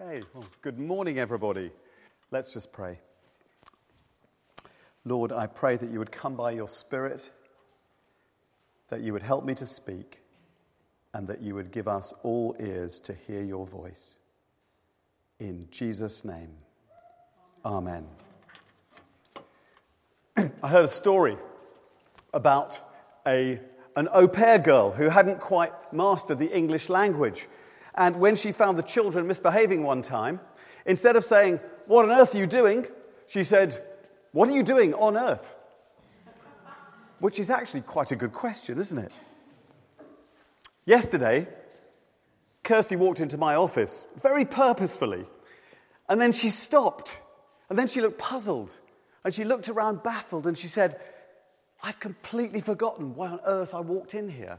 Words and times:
Okay, 0.00 0.24
well, 0.34 0.44
good 0.60 0.80
morning, 0.80 1.20
everybody. 1.20 1.70
Let's 2.32 2.52
just 2.52 2.72
pray. 2.72 2.98
Lord, 5.04 5.30
I 5.30 5.46
pray 5.46 5.76
that 5.76 5.88
you 5.88 6.00
would 6.00 6.10
come 6.10 6.34
by 6.34 6.50
your 6.50 6.66
Spirit, 6.66 7.30
that 8.88 9.02
you 9.02 9.12
would 9.12 9.22
help 9.22 9.44
me 9.44 9.54
to 9.54 9.64
speak, 9.64 10.20
and 11.12 11.28
that 11.28 11.42
you 11.42 11.54
would 11.54 11.70
give 11.70 11.86
us 11.86 12.12
all 12.24 12.56
ears 12.58 12.98
to 13.00 13.14
hear 13.14 13.44
your 13.44 13.66
voice. 13.66 14.16
In 15.38 15.68
Jesus' 15.70 16.24
name, 16.24 16.50
Amen. 17.64 18.04
I 20.36 20.68
heard 20.68 20.86
a 20.86 20.88
story 20.88 21.36
about 22.32 22.80
a, 23.28 23.60
an 23.94 24.08
au 24.12 24.26
pair 24.26 24.58
girl 24.58 24.90
who 24.90 25.08
hadn't 25.08 25.38
quite 25.38 25.72
mastered 25.92 26.38
the 26.38 26.52
English 26.52 26.88
language. 26.88 27.46
And 27.94 28.16
when 28.16 28.34
she 28.34 28.52
found 28.52 28.76
the 28.76 28.82
children 28.82 29.26
misbehaving 29.26 29.82
one 29.82 30.02
time, 30.02 30.40
instead 30.84 31.16
of 31.16 31.24
saying, 31.24 31.60
What 31.86 32.04
on 32.04 32.10
earth 32.10 32.34
are 32.34 32.38
you 32.38 32.46
doing? 32.46 32.86
she 33.26 33.44
said, 33.44 33.82
What 34.32 34.48
are 34.48 34.52
you 34.52 34.62
doing 34.62 34.94
on 34.94 35.16
earth? 35.16 35.54
Which 37.20 37.38
is 37.38 37.50
actually 37.50 37.82
quite 37.82 38.10
a 38.10 38.16
good 38.16 38.32
question, 38.32 38.78
isn't 38.78 38.98
it? 38.98 39.12
Yesterday, 40.84 41.48
Kirsty 42.62 42.96
walked 42.96 43.20
into 43.20 43.38
my 43.38 43.54
office 43.54 44.06
very 44.20 44.44
purposefully, 44.44 45.26
and 46.08 46.20
then 46.20 46.32
she 46.32 46.50
stopped, 46.50 47.20
and 47.70 47.78
then 47.78 47.86
she 47.86 48.00
looked 48.00 48.18
puzzled, 48.18 48.78
and 49.24 49.32
she 49.32 49.44
looked 49.44 49.68
around 49.68 50.02
baffled, 50.02 50.46
and 50.46 50.58
she 50.58 50.68
said, 50.68 51.00
I've 51.82 52.00
completely 52.00 52.60
forgotten 52.60 53.14
why 53.14 53.28
on 53.28 53.40
earth 53.46 53.74
I 53.74 53.80
walked 53.80 54.14
in 54.14 54.28
here. 54.28 54.58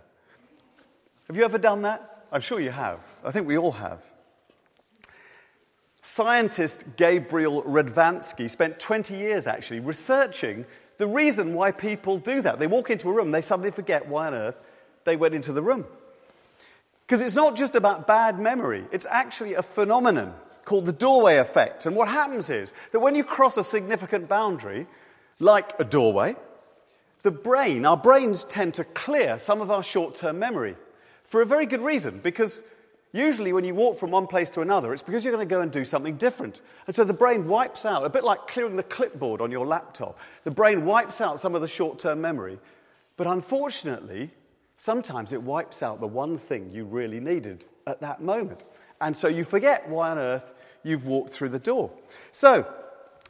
Have 1.28 1.36
you 1.36 1.44
ever 1.44 1.58
done 1.58 1.82
that? 1.82 2.15
I'm 2.32 2.42
sure 2.42 2.60
you 2.60 2.72
have. 2.72 3.00
I 3.24 3.32
think 3.32 3.48
we 3.48 3.58
all 3.58 3.72
have. 3.74 4.02
Scientist 6.02 6.84
Gabriel 6.98 7.64
Radvansky 7.64 8.50
spent 8.50 8.80
20 8.80 9.16
years 9.16 9.48
actually 9.48 9.80
researching 9.80 10.66
the 10.98 11.08
reason 11.08 11.54
why 11.54 11.72
people 11.72 12.20
do 12.20 12.42
that. 12.42 12.60
They 12.60 12.68
walk 12.68 12.90
into 12.90 13.10
a 13.10 13.14
room, 13.14 13.32
they 13.32 13.42
suddenly 13.42 13.72
forget 13.72 14.08
why 14.08 14.28
on 14.28 14.34
earth 14.34 14.58
they 15.04 15.16
went 15.16 15.34
into 15.34 15.52
the 15.52 15.62
room. 15.62 15.86
Because 17.06 17.22
it's 17.22 17.36
not 17.36 17.56
just 17.56 17.76
about 17.76 18.08
bad 18.08 18.40
memory, 18.40 18.86
it's 18.92 19.06
actually 19.10 19.56
a 19.56 19.64
phenomenon 19.64 20.34
called 20.64 20.86
the 20.86 20.94
doorway 20.94 21.38
effect. 21.38 21.86
And 21.86 21.96
what 21.96 22.08
happens 22.08 22.50
is 22.50 22.74
that 22.92 23.00
when 23.00 23.16
you 23.16 23.24
cross 23.24 23.58
a 23.58 23.64
significant 23.64 24.28
boundary, 24.28 24.88
like 25.40 25.80
a 25.80 25.84
doorway, 25.84 26.36
the 27.22 27.32
brain, 27.32 27.86
our 27.86 27.98
brains 27.98 28.44
tend 28.44 28.76
to 28.76 28.84
clear 28.84 29.40
some 29.40 29.62
of 29.62 29.72
our 29.72 29.84
short 29.84 30.16
term 30.16 30.40
memory 30.40 30.76
for 31.28 31.42
a 31.42 31.46
very 31.46 31.66
good 31.66 31.82
reason, 31.82 32.20
because 32.24 32.62
usually 33.12 33.54
when 33.54 33.64
you 33.64 33.74
walk 33.74 33.98
from 33.98 34.12
one 34.12 34.28
place 34.28 34.50
to 34.52 34.62
another, 34.62 34.94
it's 34.94 35.02
because 35.02 35.24
you're 35.24 35.34
going 35.34 35.48
to 35.48 35.54
go 35.54 35.62
and 35.62 35.72
do 35.72 35.86
something 35.86 36.18
different. 36.18 36.62
And 36.86 36.96
so 36.96 37.04
the 37.04 37.14
brain 37.14 37.48
wipes 37.48 37.86
out, 37.86 38.06
a 38.06 38.10
bit 38.10 38.24
like 38.24 38.48
clearing 38.48 38.76
the 38.76 38.84
clipboard 38.84 39.42
on 39.42 39.52
your 39.52 39.66
laptop, 39.66 40.20
the 40.44 40.52
brain 40.52 40.86
wipes 40.86 41.22
out 41.22 41.40
some 41.40 41.56
of 41.56 41.62
the 41.62 41.68
short 41.68 42.00
term 42.00 42.22
memory. 42.22 42.60
But 43.18 43.28
unfortunately, 43.28 44.32
sometimes 44.76 45.32
it 45.34 45.42
wipes 45.42 45.82
out 45.82 46.00
the 46.00 46.08
one 46.08 46.38
thing 46.38 46.70
you 46.72 46.86
really 46.86 47.20
needed 47.20 47.66
at 47.88 48.02
that 48.02 48.22
moment. 48.22 48.62
And 49.02 49.16
so 49.16 49.28
you 49.28 49.44
forget 49.44 49.88
why 49.88 50.12
on 50.12 50.18
earth 50.18 50.54
you've 50.84 51.06
walked 51.06 51.32
through 51.32 51.50
the 51.50 51.60
door. 51.60 51.92
So, 52.32 52.72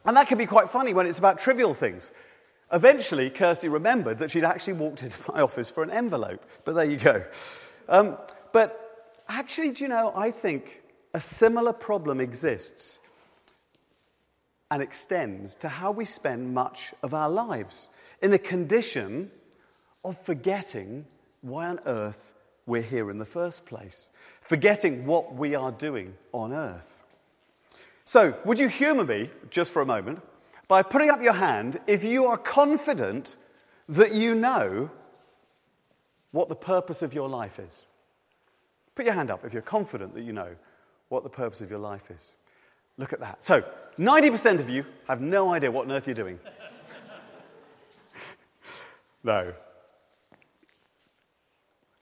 and 0.06 0.18
that 0.18 0.28
can 0.28 0.38
be 0.38 0.46
quite 0.46 0.70
funny 0.70 0.94
when 0.94 1.08
it's 1.08 1.20
about 1.20 1.40
trivial 1.40 1.74
things. 1.74 2.12
Eventually, 2.72 3.30
Kirsty 3.30 3.70
remembered 3.70 4.18
that 4.20 4.32
she'd 4.32 4.44
actually 4.44 4.74
walked 4.74 5.04
into 5.04 5.18
my 5.32 5.42
office 5.42 5.70
for 5.70 5.84
an 5.84 5.92
envelope. 5.92 6.44
But 6.64 6.76
there 6.76 6.86
you 6.86 6.98
go. 6.98 7.24
Um, 7.88 8.18
but 8.52 9.14
actually, 9.28 9.72
do 9.72 9.84
you 9.84 9.90
know, 9.90 10.12
I 10.16 10.32
think 10.32 10.82
a 11.14 11.22
similar 11.22 11.74
problem 11.74 12.20
exists 12.20 13.00
and 14.72 14.82
extends 14.82 15.56
to 15.56 15.70
how 15.70 15.92
we 15.92 16.06
spend 16.06 16.54
much 16.54 16.94
of 17.04 17.14
our 17.14 17.30
lives 17.30 17.90
in 18.22 18.34
a 18.34 18.40
condition 18.40 19.32
of 20.04 20.18
forgetting 20.18 21.06
why 21.42 21.68
on 21.68 21.80
earth 21.86 22.34
we're 22.66 22.82
here 22.82 23.12
in 23.12 23.18
the 23.18 23.26
first 23.26 23.66
place, 23.66 24.10
forgetting 24.42 25.06
what 25.06 25.36
we 25.36 25.54
are 25.56 25.72
doing 25.72 26.16
on 26.32 26.52
earth. 26.52 27.04
So, 28.06 28.38
would 28.46 28.60
you 28.60 28.68
humor 28.68 29.04
me 29.04 29.30
just 29.50 29.72
for 29.72 29.82
a 29.82 29.86
moment 29.86 30.22
by 30.68 30.84
putting 30.84 31.10
up 31.10 31.22
your 31.22 31.34
hand 31.34 31.80
if 31.88 32.04
you 32.04 32.26
are 32.26 32.38
confident 32.38 33.36
that 33.88 34.14
you 34.14 34.34
know 34.36 34.90
what 36.36 36.50
the 36.50 36.56
purpose 36.56 37.02
of 37.02 37.14
your 37.14 37.30
life 37.30 37.60
is. 37.60 37.86
Put 38.94 39.06
your 39.06 39.14
hand 39.14 39.32
up 39.32 39.46
if 39.46 39.54
you're 39.54 39.62
confident 39.62 40.14
that 40.16 40.22
you 40.24 40.34
know 40.34 40.50
what 41.08 41.24
the 41.24 41.30
purpose 41.30 41.62
of 41.62 41.70
your 41.70 41.80
life 41.80 42.12
is. 42.12 42.34
Look 42.98 43.14
at 43.14 43.22
that. 43.22 43.42
So, 43.42 43.64
90% 43.98 44.60
of 44.60 44.70
you 44.70 44.86
have 45.08 45.22
no 45.22 45.54
idea 45.54 45.72
what 45.72 45.86
on 45.86 45.94
earth 45.94 46.08
you're 46.08 46.14
doing. 46.14 46.38
no. 49.24 49.54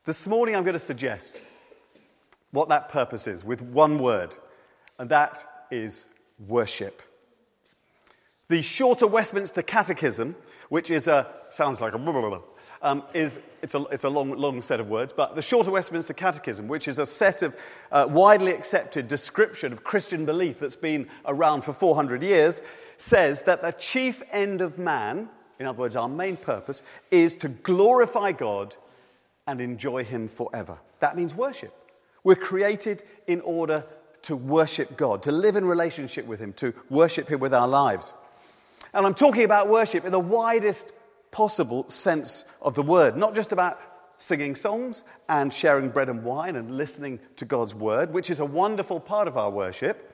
This 0.06 0.28
morning, 0.28 0.56
I'm 0.56 0.64
going 0.64 0.74
to 0.74 0.80
suggest 0.80 1.40
what 2.50 2.70
that 2.70 2.90
purpose 2.90 3.28
is 3.28 3.44
with 3.44 3.62
one 3.62 4.00
word, 4.00 4.36
and 4.98 5.12
that 5.12 5.46
is 5.70 6.06
worship. 6.40 7.04
The 8.48 8.64
shorter 8.64 9.06
Westminster 9.06 9.62
Catechism, 9.62 10.36
which 10.70 10.90
is 10.90 11.08
a, 11.08 11.32
sounds 11.50 11.80
like 11.80 11.94
a 11.94 12.00
um, 12.84 13.04
is 13.14 13.40
it's 13.64 13.76
a, 13.76 13.84
it's 13.86 14.04
a 14.04 14.10
long, 14.10 14.32
long 14.32 14.62
set 14.62 14.82
of 14.82 14.90
words, 14.90 15.14
but 15.14 15.36
the 15.36 15.42
Shorter 15.42 15.72
Westminster 15.72 16.14
Catechism, 16.14 16.68
which 16.68 16.90
is 16.90 17.00
a 17.00 17.06
set 17.06 17.42
of 17.42 17.56
uh, 17.92 18.06
widely 18.10 18.52
accepted 18.52 19.08
description 19.08 19.72
of 19.72 19.86
Christian 19.86 20.26
belief 20.26 20.60
that's 20.60 20.76
been 20.76 21.08
around 21.26 21.64
for 21.64 21.72
400 21.72 22.22
years, 22.22 22.62
says 22.98 23.44
that 23.44 23.62
the 23.62 23.72
chief 23.72 24.22
end 24.32 24.62
of 24.62 24.78
man, 24.78 25.30
in 25.60 25.66
other 25.66 25.80
words, 25.80 25.96
our 25.96 26.10
main 26.10 26.36
purpose, 26.36 26.84
is 27.10 27.36
to 27.38 27.48
glorify 27.48 28.34
God 28.34 28.76
and 29.48 29.62
enjoy 29.62 30.04
Him 30.04 30.28
forever. 30.28 30.78
That 31.00 31.16
means 31.16 31.34
worship. 31.34 31.74
We're 32.26 32.36
created 32.36 33.04
in 33.28 33.40
order 33.42 33.86
to 34.24 34.36
worship 34.36 34.98
God, 34.98 35.24
to 35.24 35.32
live 35.32 35.56
in 35.56 35.66
relationship 35.66 36.26
with 36.26 36.40
Him, 36.42 36.52
to 36.54 36.74
worship 36.90 37.30
Him 37.30 37.40
with 37.40 37.54
our 37.54 37.68
lives. 37.68 38.14
And 38.94 39.06
I'm 39.06 39.16
talking 39.16 39.44
about 39.44 39.70
worship 39.70 40.04
in 40.04 40.12
the 40.12 40.20
widest 40.20 40.92
possible 41.34 41.90
sense 41.90 42.46
of 42.62 42.76
the 42.76 42.84
word, 42.84 43.18
not 43.18 43.36
just 43.36 43.52
about 43.52 43.78
singing 44.18 44.56
songs 44.56 45.04
and 45.28 45.52
sharing 45.52 45.90
bread 45.90 46.08
and 46.08 46.24
wine 46.24 46.56
and 46.56 46.78
listening 46.78 47.20
to 47.36 47.44
God's 47.44 47.76
word, 47.76 48.14
which 48.14 48.30
is 48.30 48.40
a 48.40 48.46
wonderful 48.46 49.02
part 49.02 49.28
of 49.28 49.36
our 49.36 49.50
worship, 49.50 50.10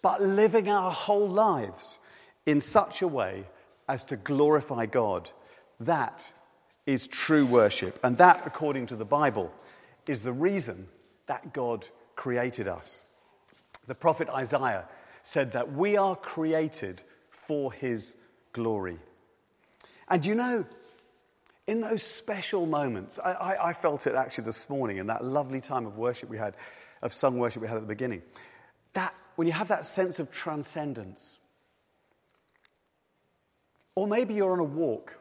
but 0.00 0.22
living 0.22 0.68
our 0.68 0.90
whole 0.90 1.28
lives 1.28 1.98
in 2.46 2.60
such 2.60 3.02
a 3.02 3.08
way 3.08 3.44
as 3.88 4.04
to 4.06 4.16
glorify 4.16 4.86
God. 4.86 5.30
That 5.80 6.32
is 6.86 7.06
true 7.06 7.44
worship. 7.44 7.98
And 8.02 8.16
that, 8.18 8.46
according 8.46 8.86
to 8.86 8.96
the 8.96 9.04
Bible, 9.04 9.52
is 10.06 10.22
the 10.22 10.32
reason 10.32 10.86
that 11.26 11.52
God 11.52 11.86
created 12.16 12.68
us. 12.68 13.02
The 13.86 13.94
prophet 13.94 14.28
Isaiah 14.28 14.84
said 15.22 15.52
that 15.52 15.72
we 15.72 15.96
are 15.96 16.16
created 16.16 17.02
for 17.30 17.72
his 17.72 18.14
glory. 18.52 18.98
And 20.08 20.24
you 20.24 20.34
know, 20.34 20.64
in 21.66 21.80
those 21.80 22.02
special 22.02 22.66
moments, 22.66 23.18
I, 23.18 23.32
I, 23.32 23.68
I, 23.70 23.72
felt 23.72 24.06
it 24.06 24.14
actually 24.14 24.44
this 24.44 24.68
morning 24.68 24.98
in 24.98 25.06
that 25.06 25.24
lovely 25.24 25.60
time 25.60 25.86
of 25.86 25.96
worship 25.96 26.28
we 26.28 26.36
had, 26.36 26.54
of 27.00 27.12
sung 27.12 27.38
worship 27.38 27.62
we 27.62 27.68
had 27.68 27.76
at 27.76 27.82
the 27.82 27.88
beginning. 27.88 28.22
That 28.92 29.14
when 29.36 29.46
you 29.46 29.52
have 29.54 29.68
that 29.68 29.86
sense 29.86 30.18
of 30.18 30.30
transcendence, 30.30 31.38
or 33.94 34.06
maybe 34.06 34.34
you're 34.34 34.52
on 34.52 34.60
a 34.60 34.64
walk 34.64 35.16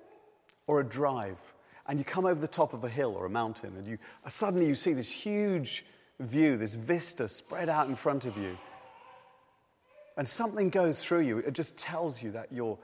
or 0.68 0.80
a 0.80 0.84
drive 0.84 1.40
and 1.88 2.00
you 2.00 2.06
come 2.06 2.26
over 2.26 2.40
the 2.40 2.48
top 2.48 2.74
of 2.74 2.84
a 2.84 2.90
hill 2.90 3.14
or 3.16 3.26
a 3.26 3.30
mountain 3.30 3.76
and 3.78 3.86
you 3.86 3.98
suddenly 4.28 4.68
you 4.68 4.76
see 4.76 4.94
this 4.94 5.12
huge 5.12 5.86
view, 6.20 6.58
this 6.58 6.76
vista 6.76 7.28
spread 7.28 7.70
out 7.70 7.88
in 7.88 7.96
front 7.96 8.26
of 8.26 8.38
you. 8.38 8.58
And 10.18 10.28
something 10.28 10.70
goes 10.70 11.02
through 11.02 11.22
you. 11.22 11.40
It 11.40 11.54
just 11.54 11.76
tells 11.78 12.22
you 12.22 12.32
that 12.32 12.52
you're, 12.52 12.78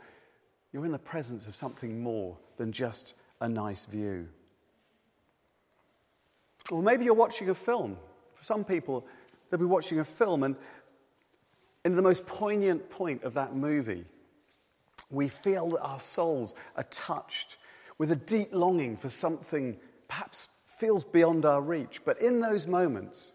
you're 0.71 0.86
in 0.86 0.92
the 0.92 1.00
presence 1.00 1.48
of 1.48 1.56
something 1.56 2.01
more 2.01 2.38
than 2.57 2.71
just 2.71 3.16
a 3.42 3.50
nice 3.50 3.86
view. 3.86 4.27
Or 6.69 6.81
maybe 6.81 7.06
you're 7.06 7.13
watching 7.13 7.50
a 7.50 7.56
film. 7.56 7.98
For 8.36 8.44
some 8.44 8.63
people, 8.63 9.06
they'll 9.50 9.60
be 9.60 9.66
watching 9.66 10.00
a 10.00 10.06
film, 10.06 10.44
and 10.44 10.56
in 11.83 11.95
the 11.95 12.01
most 12.01 12.25
poignant 12.25 12.89
point 12.89 13.24
of 13.24 13.33
that 13.33 13.56
movie, 13.56 14.06
we 15.10 15.27
feel 15.27 15.69
that 15.69 15.81
our 15.81 16.00
souls 16.00 16.54
are 16.75 16.83
touched 16.83 17.57
with 17.98 18.12
a 18.12 18.16
deep 18.16 18.50
longing 18.51 18.95
for 18.95 19.10
something 19.10 19.77
perhaps 20.07 20.48
feels 20.66 21.04
beyond 21.04 21.45
our 21.45 21.62
reach. 21.62 22.01
But 22.06 22.21
in 22.21 22.39
those 22.39 22.68
moments, 22.68 23.31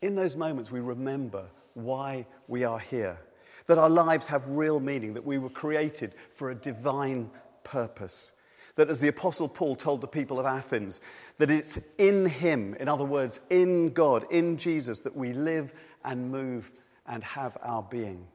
in 0.00 0.14
those 0.14 0.36
moments, 0.36 0.70
we 0.70 0.80
remember 0.80 1.46
why 1.74 2.26
we 2.46 2.64
are 2.64 2.78
here 2.78 3.18
that 3.66 3.78
our 3.78 3.90
lives 3.90 4.26
have 4.26 4.48
real 4.48 4.80
meaning, 4.80 5.14
that 5.14 5.24
we 5.24 5.38
were 5.38 5.50
created 5.50 6.14
for 6.32 6.50
a 6.50 6.54
divine 6.54 7.30
purpose. 7.62 8.32
That, 8.76 8.90
as 8.90 9.00
the 9.00 9.08
Apostle 9.08 9.48
Paul 9.48 9.76
told 9.76 10.00
the 10.00 10.08
people 10.08 10.40
of 10.40 10.46
Athens, 10.46 11.00
that 11.38 11.50
it's 11.50 11.78
in 11.96 12.26
Him, 12.26 12.74
in 12.74 12.88
other 12.88 13.04
words, 13.04 13.40
in 13.48 13.90
God, 13.90 14.26
in 14.30 14.56
Jesus, 14.56 15.00
that 15.00 15.16
we 15.16 15.32
live 15.32 15.72
and 16.04 16.30
move 16.30 16.72
and 17.06 17.22
have 17.22 17.56
our 17.62 17.82
being. 17.82 18.26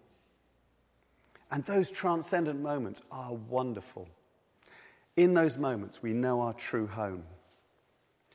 And 1.51 1.65
those 1.65 1.91
transcendent 1.91 2.61
moments 2.61 3.01
are 3.11 3.33
wonderful. 3.33 4.07
In 5.17 5.33
those 5.33 5.57
moments, 5.57 6.01
we 6.01 6.13
know 6.13 6.41
our 6.41 6.53
true 6.53 6.87
home. 6.87 7.23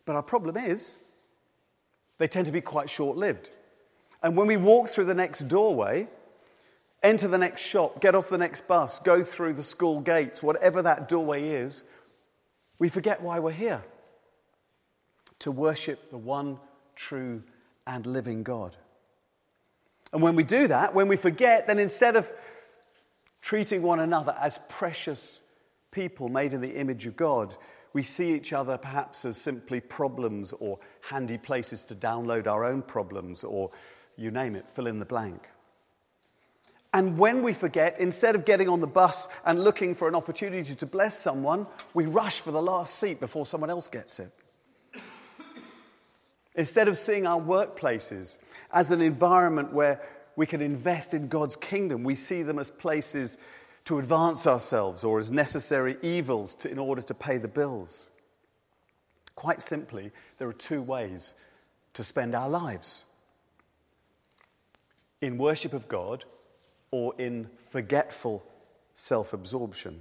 But 0.05 0.17
our 0.17 0.23
problem 0.23 0.57
is, 0.57 0.99
they 2.19 2.29
tend 2.29 2.47
to 2.47 2.53
be 2.53 2.61
quite 2.61 2.91
short 2.91 3.17
lived. 3.17 3.51
And 4.23 4.37
when 4.37 4.47
we 4.47 4.57
walk 4.57 4.89
through 4.89 5.07
the 5.07 5.15
next 5.15 5.49
doorway, 5.49 6.09
enter 7.05 7.29
the 7.29 7.39
next 7.39 7.61
shop, 7.61 8.01
get 8.01 8.15
off 8.15 8.29
the 8.29 8.39
next 8.39 8.67
bus, 8.67 8.99
go 8.99 9.23
through 9.23 9.53
the 9.53 9.63
school 9.63 10.01
gates, 10.01 10.43
whatever 10.43 10.83
that 10.83 11.09
doorway 11.09 11.51
is, 11.51 11.85
we 12.79 12.89
forget 12.89 13.23
why 13.23 13.39
we're 13.39 13.53
here 13.53 13.85
to 15.41 15.51
worship 15.51 16.11
the 16.11 16.19
one 16.19 16.59
true 16.97 17.43
and 17.87 18.07
living 18.07 18.43
God. 18.43 18.77
And 20.13 20.23
when 20.23 20.35
we 20.35 20.43
do 20.43 20.67
that, 20.69 20.95
when 20.95 21.07
we 21.07 21.17
forget, 21.17 21.67
then 21.67 21.79
instead 21.79 22.17
of 22.17 22.33
treating 23.43 23.83
one 23.83 24.01
another 24.01 24.35
as 24.41 24.59
precious 24.69 25.43
people 25.91 26.29
made 26.29 26.53
in 26.53 26.61
the 26.61 26.75
image 26.77 27.07
of 27.07 27.17
God, 27.17 27.55
we 27.93 28.03
see 28.03 28.35
each 28.35 28.53
other 28.53 28.79
perhaps 28.79 29.25
as 29.25 29.37
simply 29.37 29.81
problems 29.81 30.53
or 30.59 30.79
handy 31.01 31.39
places 31.39 31.85
to 31.85 31.95
download 31.95 32.47
our 32.47 32.65
own 32.65 32.83
problems 32.83 33.45
or 33.45 33.71
you 34.17 34.31
name 34.31 34.57
it, 34.57 34.67
fill 34.73 34.87
in 34.87 34.99
the 34.99 35.05
blank. 35.05 35.49
And 36.95 37.19
when 37.19 37.43
we 37.43 37.53
forget, 37.53 37.99
instead 37.99 38.37
of 38.37 38.45
getting 38.45 38.69
on 38.69 38.81
the 38.81 38.87
bus 38.87 39.27
and 39.45 39.65
looking 39.65 39.97
for 39.97 40.07
an 40.07 40.15
opportunity 40.15 40.77
to 40.77 40.87
bless 40.87 41.19
someone, 41.19 41.67
we 41.93 42.07
rush 42.07 42.39
for 42.39 42.53
the 42.53 42.63
last 42.63 43.01
seat 43.01 43.19
before 43.19 43.45
someone 43.47 43.69
else 43.69 43.89
gets 43.89 44.21
it. 44.21 44.31
Instead 46.55 46.87
of 46.87 46.97
seeing 46.97 47.27
our 47.27 47.41
workplaces 47.41 48.39
as 48.73 48.93
an 48.93 49.01
environment 49.01 49.73
where 49.73 50.01
we 50.37 50.47
can 50.47 50.61
invest 50.61 51.15
in 51.15 51.27
God's 51.27 51.57
kingdom, 51.57 52.05
we 52.05 52.15
see 52.15 52.45
them 52.45 52.61
as 52.61 52.71
places 52.71 53.39
to 53.87 53.99
advance 53.99 54.47
ourselves 54.47 55.03
or 55.03 55.19
as 55.19 55.33
necessary 55.33 55.97
evils 56.01 56.55
to, 56.55 56.71
in 56.71 56.79
order 56.79 57.03
to 57.03 57.13
pay 57.13 57.39
the 57.39 57.49
bills. 57.49 58.07
Quite 59.35 59.61
simply, 59.61 60.13
there 60.39 60.47
are 60.47 60.53
two 60.53 60.81
ways 60.81 61.35
to 61.95 62.05
spend 62.05 62.37
our 62.37 62.49
lives 62.49 63.05
in 65.21 65.39
worship 65.39 65.73
of 65.73 65.89
God 65.89 66.25
or 66.95 67.13
in 67.19 67.49
forgetful 67.71 68.41
self 68.95 69.33
absorption. 69.33 70.01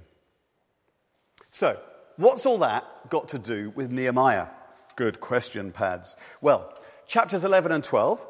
So, 1.50 1.76
what's 2.18 2.46
all 2.46 2.58
that 2.58 2.84
got 3.10 3.30
to 3.30 3.38
do 3.40 3.72
with 3.74 3.90
Nehemiah? 3.90 4.46
Good 4.94 5.18
question, 5.18 5.72
pads. 5.72 6.14
Well, 6.40 6.72
chapters 7.08 7.44
11 7.44 7.72
and 7.72 7.82
12, 7.82 8.24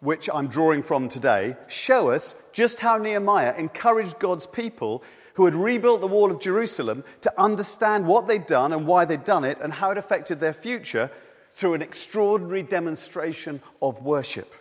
which 0.00 0.28
I'm 0.28 0.48
drawing 0.48 0.82
from 0.82 1.08
today, 1.08 1.56
show 1.68 2.10
us 2.10 2.34
just 2.52 2.80
how 2.80 2.98
Nehemiah 2.98 3.54
encouraged 3.56 4.18
God's 4.18 4.44
people 4.44 5.02
who 5.32 5.46
had 5.46 5.54
rebuilt 5.54 6.02
the 6.02 6.06
wall 6.06 6.30
of 6.30 6.38
Jerusalem 6.38 7.04
to 7.22 7.32
understand 7.40 8.06
what 8.06 8.26
they'd 8.26 8.46
done 8.46 8.74
and 8.74 8.86
why 8.86 9.06
they'd 9.06 9.24
done 9.24 9.44
it 9.44 9.58
and 9.58 9.72
how 9.72 9.90
it 9.90 9.96
affected 9.96 10.38
their 10.38 10.52
future 10.52 11.10
through 11.52 11.72
an 11.72 11.80
extraordinary 11.80 12.62
demonstration 12.62 13.62
of 13.80 14.02
worship. 14.02 14.52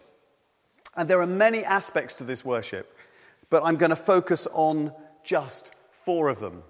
And 0.95 1.09
there 1.09 1.21
are 1.21 1.27
many 1.27 1.65
aspects 1.65 2.15
to 2.19 2.23
this 2.23 2.45
worship, 2.45 2.97
but 3.51 3.63
I'm 3.63 3.75
going 3.75 3.91
to 3.91 3.95
focus 3.95 4.47
on 4.51 4.91
just 5.23 5.71
four 5.91 6.29
of 6.29 6.39
them. 6.39 6.63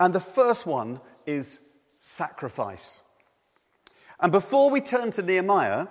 And 0.00 0.12
the 0.12 0.18
first 0.20 0.66
one 0.66 1.00
is 1.26 1.60
sacrifice. 2.00 3.00
And 4.18 4.32
before 4.32 4.70
we 4.70 4.80
turn 4.80 5.12
to 5.12 5.22
Nehemiah, 5.22 5.86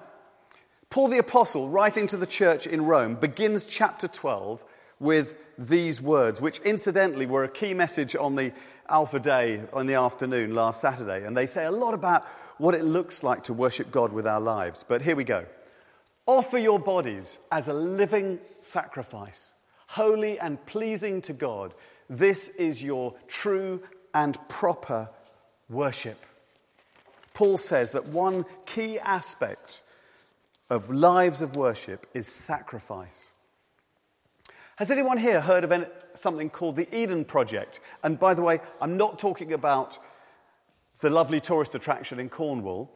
Paul 0.89 1.07
the 1.07 1.19
Apostle, 1.19 1.69
writing 1.69 2.07
to 2.07 2.17
the 2.17 2.25
church 2.25 2.67
in 2.67 2.85
Rome, 2.85 3.15
begins 3.15 3.65
chapter 3.65 4.07
12 4.07 4.65
with 4.99 5.35
these 5.57 6.01
words, 6.01 6.41
which 6.41 6.59
incidentally 6.59 7.25
were 7.25 7.43
a 7.43 7.49
key 7.49 7.73
message 7.73 8.15
on 8.15 8.35
the 8.35 8.51
Alpha 8.89 9.19
Day 9.19 9.61
on 9.73 9.87
the 9.87 9.95
afternoon 9.95 10.53
last 10.53 10.81
Saturday. 10.81 11.25
And 11.25 11.35
they 11.35 11.45
say 11.45 11.65
a 11.65 11.71
lot 11.71 11.93
about 11.93 12.25
what 12.57 12.73
it 12.73 12.83
looks 12.83 13.23
like 13.23 13.43
to 13.43 13.53
worship 13.53 13.91
God 13.91 14.11
with 14.11 14.25
our 14.25 14.41
lives. 14.41 14.85
But 14.87 15.01
here 15.01 15.15
we 15.15 15.23
go. 15.23 15.45
Offer 16.25 16.57
your 16.57 16.79
bodies 16.79 17.37
as 17.51 17.67
a 17.67 17.73
living 17.73 18.39
sacrifice, 18.59 19.51
holy 19.87 20.39
and 20.39 20.63
pleasing 20.65 21.21
to 21.23 21.33
God. 21.33 21.73
This 22.09 22.49
is 22.49 22.83
your 22.83 23.15
true 23.27 23.81
and 24.13 24.37
proper 24.47 25.09
worship. 25.69 26.23
Paul 27.33 27.57
says 27.57 27.91
that 27.91 28.07
one 28.07 28.45
key 28.65 28.97
aspect 28.99 29.83
of 30.69 30.89
lives 30.89 31.41
of 31.41 31.55
worship 31.55 32.07
is 32.13 32.27
sacrifice. 32.27 33.31
Has 34.77 34.91
anyone 34.91 35.17
here 35.17 35.41
heard 35.41 35.63
of 35.63 35.71
any, 35.71 35.85
something 36.15 36.49
called 36.49 36.75
the 36.75 36.93
Eden 36.95 37.23
Project? 37.25 37.79
And 38.03 38.19
by 38.19 38.33
the 38.33 38.41
way, 38.41 38.59
I'm 38.81 38.97
not 38.97 39.19
talking 39.19 39.53
about 39.53 39.99
the 40.99 41.09
lovely 41.09 41.39
tourist 41.39 41.75
attraction 41.75 42.19
in 42.19 42.29
Cornwall, 42.29 42.91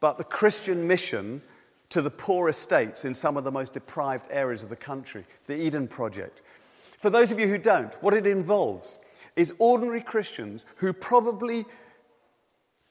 but 0.00 0.18
the 0.18 0.24
Christian 0.24 0.86
mission 0.86 1.42
to 1.90 2.00
the 2.00 2.10
poor 2.10 2.48
estates 2.48 3.04
in 3.04 3.14
some 3.14 3.36
of 3.36 3.44
the 3.44 3.52
most 3.52 3.72
deprived 3.72 4.26
areas 4.30 4.62
of 4.62 4.68
the 4.68 4.76
country, 4.76 5.24
the 5.46 5.60
Eden 5.60 5.88
Project. 5.88 6.40
For 6.98 7.10
those 7.10 7.32
of 7.32 7.38
you 7.38 7.48
who 7.48 7.58
don't, 7.58 7.92
what 8.02 8.14
it 8.14 8.26
involves 8.26 8.98
is 9.36 9.54
ordinary 9.58 10.00
Christians 10.00 10.64
who 10.76 10.92
probably 10.92 11.66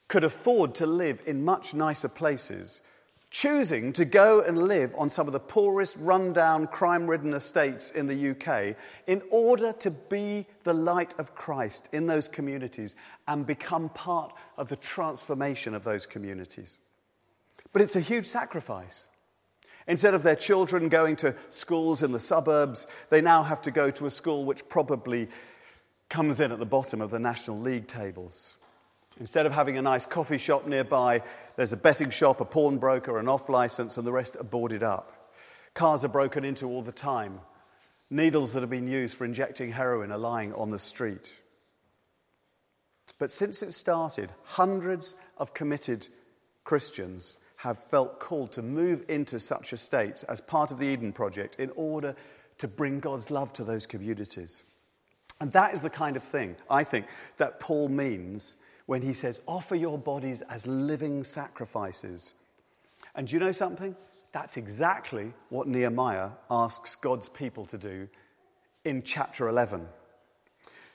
could 0.07 0.23
afford 0.23 0.75
to 0.75 0.85
live 0.85 1.21
in 1.25 1.45
much 1.45 1.73
nicer 1.73 2.09
places, 2.09 2.81
choosing 3.29 3.93
to 3.93 4.03
go 4.03 4.41
and 4.41 4.67
live 4.67 4.93
on 4.97 5.09
some 5.09 5.27
of 5.27 5.33
the 5.33 5.39
poorest, 5.39 5.95
rundown, 5.97 6.65
crime 6.67 7.07
ridden 7.07 7.33
estates 7.33 7.91
in 7.91 8.07
the 8.07 8.31
UK 8.31 8.75
in 9.05 9.21
order 9.29 9.71
to 9.73 9.91
be 9.91 10.47
the 10.63 10.73
light 10.73 11.13
of 11.19 11.35
Christ 11.35 11.87
in 11.93 12.07
those 12.07 12.27
communities 12.27 12.95
and 13.27 13.45
become 13.45 13.89
part 13.89 14.33
of 14.57 14.67
the 14.67 14.75
transformation 14.75 15.75
of 15.75 15.83
those 15.83 16.07
communities. 16.07 16.79
But 17.71 17.81
it's 17.81 17.95
a 17.95 18.01
huge 18.01 18.25
sacrifice. 18.25 19.07
Instead 19.87 20.13
of 20.13 20.23
their 20.23 20.35
children 20.35 20.89
going 20.89 21.15
to 21.17 21.35
schools 21.49 22.03
in 22.03 22.11
the 22.11 22.19
suburbs, 22.19 22.85
they 23.09 23.21
now 23.21 23.43
have 23.43 23.61
to 23.63 23.71
go 23.71 23.89
to 23.89 24.05
a 24.05 24.11
school 24.11 24.45
which 24.45 24.67
probably 24.69 25.27
comes 26.09 26.39
in 26.39 26.51
at 26.51 26.59
the 26.59 26.65
bottom 26.65 27.01
of 27.01 27.11
the 27.11 27.19
National 27.19 27.59
League 27.59 27.87
tables. 27.87 28.55
Instead 29.19 29.45
of 29.45 29.51
having 29.51 29.77
a 29.77 29.81
nice 29.81 30.05
coffee 30.05 30.37
shop 30.37 30.65
nearby, 30.65 31.21
there's 31.55 31.73
a 31.73 31.77
betting 31.77 32.09
shop, 32.09 32.39
a 32.39 32.45
pawnbroker, 32.45 33.19
an 33.19 33.27
off 33.27 33.49
license, 33.49 33.97
and 33.97 34.07
the 34.07 34.11
rest 34.11 34.37
are 34.37 34.43
boarded 34.43 34.83
up. 34.83 35.33
Cars 35.73 36.05
are 36.05 36.09
broken 36.09 36.45
into 36.45 36.67
all 36.67 36.81
the 36.81 36.91
time. 36.91 37.39
Needles 38.09 38.53
that 38.53 38.61
have 38.61 38.69
been 38.69 38.87
used 38.87 39.17
for 39.17 39.25
injecting 39.25 39.71
heroin 39.71 40.11
are 40.11 40.17
lying 40.17 40.53
on 40.53 40.69
the 40.69 40.79
street. 40.79 41.35
But 43.17 43.31
since 43.31 43.61
it 43.61 43.73
started, 43.73 44.31
hundreds 44.43 45.15
of 45.37 45.53
committed 45.53 46.07
Christians 46.63 47.37
have 47.59 47.77
felt 47.77 48.21
called 48.21 48.53
to 48.53 48.61
move 48.61 49.03
into 49.09 49.37
such 49.37 49.73
estates 49.73 50.23
as 50.23 50.39
part 50.39 50.71
of 50.71 50.77
the 50.77 50.87
Eden 50.87 51.11
Project 51.11 51.57
in 51.59 51.69
order 51.75 52.15
to 52.57 52.69
bring 52.69 53.01
God's 53.01 53.29
love 53.29 53.51
to 53.53 53.65
those 53.65 53.85
communities. 53.85 54.63
And 55.41 55.51
that 55.51 55.73
is 55.73 55.81
the 55.81 55.89
kind 55.89 56.15
of 56.15 56.23
thing, 56.23 56.55
I 56.69 56.85
think, 56.85 57.07
that 57.35 57.59
Paul 57.59 57.89
means 57.89 58.55
when 58.85 59.01
he 59.01 59.11
says, 59.11 59.41
offer 59.45 59.75
your 59.75 59.97
bodies 59.97 60.41
as 60.43 60.67
living 60.67 61.21
sacrifices. 61.25 62.33
And 63.13 63.27
do 63.27 63.33
you 63.33 63.41
know 63.41 63.51
something? 63.51 63.93
That's 64.31 64.55
exactly 64.55 65.33
what 65.49 65.67
Nehemiah 65.67 66.29
asks 66.49 66.95
God's 66.95 67.27
people 67.27 67.65
to 67.65 67.77
do 67.77 68.07
in 68.85 69.03
chapter 69.03 69.49
11. 69.49 69.85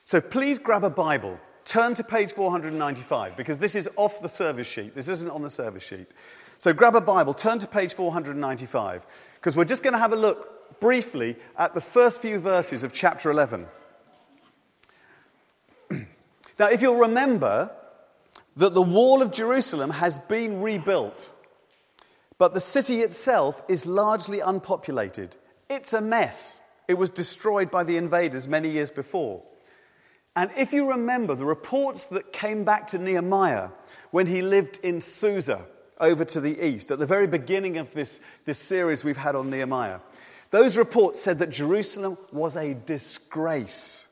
So 0.06 0.18
please 0.18 0.58
grab 0.58 0.84
a 0.84 0.88
Bible, 0.88 1.38
turn 1.66 1.92
to 1.92 2.04
page 2.04 2.32
495, 2.32 3.36
because 3.36 3.58
this 3.58 3.74
is 3.74 3.86
off 3.96 4.22
the 4.22 4.30
service 4.30 4.66
sheet. 4.66 4.94
This 4.94 5.08
isn't 5.08 5.30
on 5.30 5.42
the 5.42 5.50
service 5.50 5.82
sheet. 5.82 6.08
So 6.64 6.72
grab 6.72 6.94
a 6.94 7.00
Bible, 7.02 7.34
turn 7.34 7.58
to 7.58 7.66
page 7.66 7.92
495, 7.92 9.06
because 9.34 9.54
we're 9.54 9.66
just 9.66 9.82
going 9.82 9.92
to 9.92 9.98
have 9.98 10.14
a 10.14 10.16
look 10.16 10.80
briefly 10.80 11.36
at 11.58 11.74
the 11.74 11.82
first 11.82 12.22
few 12.22 12.38
verses 12.38 12.82
of 12.82 12.90
chapter 12.90 13.30
11. 13.30 13.66
now, 15.90 16.68
if 16.68 16.80
you'll 16.80 17.00
remember 17.00 17.70
that 18.56 18.72
the 18.72 18.80
wall 18.80 19.20
of 19.20 19.30
Jerusalem 19.30 19.90
has 19.90 20.18
been 20.20 20.62
rebuilt, 20.62 21.30
but 22.38 22.54
the 22.54 22.60
city 22.60 23.02
itself 23.02 23.62
is 23.68 23.84
largely 23.84 24.40
unpopulated. 24.40 25.36
It's 25.68 25.92
a 25.92 26.00
mess. 26.00 26.58
It 26.88 26.94
was 26.94 27.10
destroyed 27.10 27.70
by 27.70 27.84
the 27.84 27.98
invaders 27.98 28.48
many 28.48 28.70
years 28.70 28.90
before. 28.90 29.42
And 30.34 30.50
if 30.56 30.72
you 30.72 30.92
remember 30.92 31.34
the 31.34 31.44
reports 31.44 32.06
that 32.06 32.32
came 32.32 32.64
back 32.64 32.86
to 32.88 32.98
Nehemiah 32.98 33.68
when 34.12 34.26
he 34.26 34.40
lived 34.40 34.80
in 34.82 35.02
Susa, 35.02 35.66
over 36.00 36.24
to 36.24 36.40
the 36.40 36.66
east, 36.66 36.90
at 36.90 36.98
the 36.98 37.06
very 37.06 37.26
beginning 37.26 37.76
of 37.78 37.92
this, 37.94 38.20
this 38.44 38.58
series 38.58 39.04
we've 39.04 39.16
had 39.16 39.36
on 39.36 39.50
Nehemiah, 39.50 40.00
those 40.50 40.76
reports 40.76 41.20
said 41.20 41.38
that 41.38 41.50
Jerusalem 41.50 42.18
was 42.32 42.56
a 42.56 42.74
disgrace. 42.74 44.06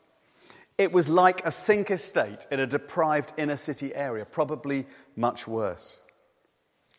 It 0.79 0.93
was 0.93 1.09
like 1.09 1.45
a 1.47 1.53
sink 1.53 1.91
estate 1.91 2.47
in 2.51 2.61
a 2.61 2.67
deprived 2.67 3.33
inner 3.37 3.57
city 3.57 3.95
area, 3.95 4.25
probably 4.25 4.87
much 5.17 5.47
worse. 5.47 6.01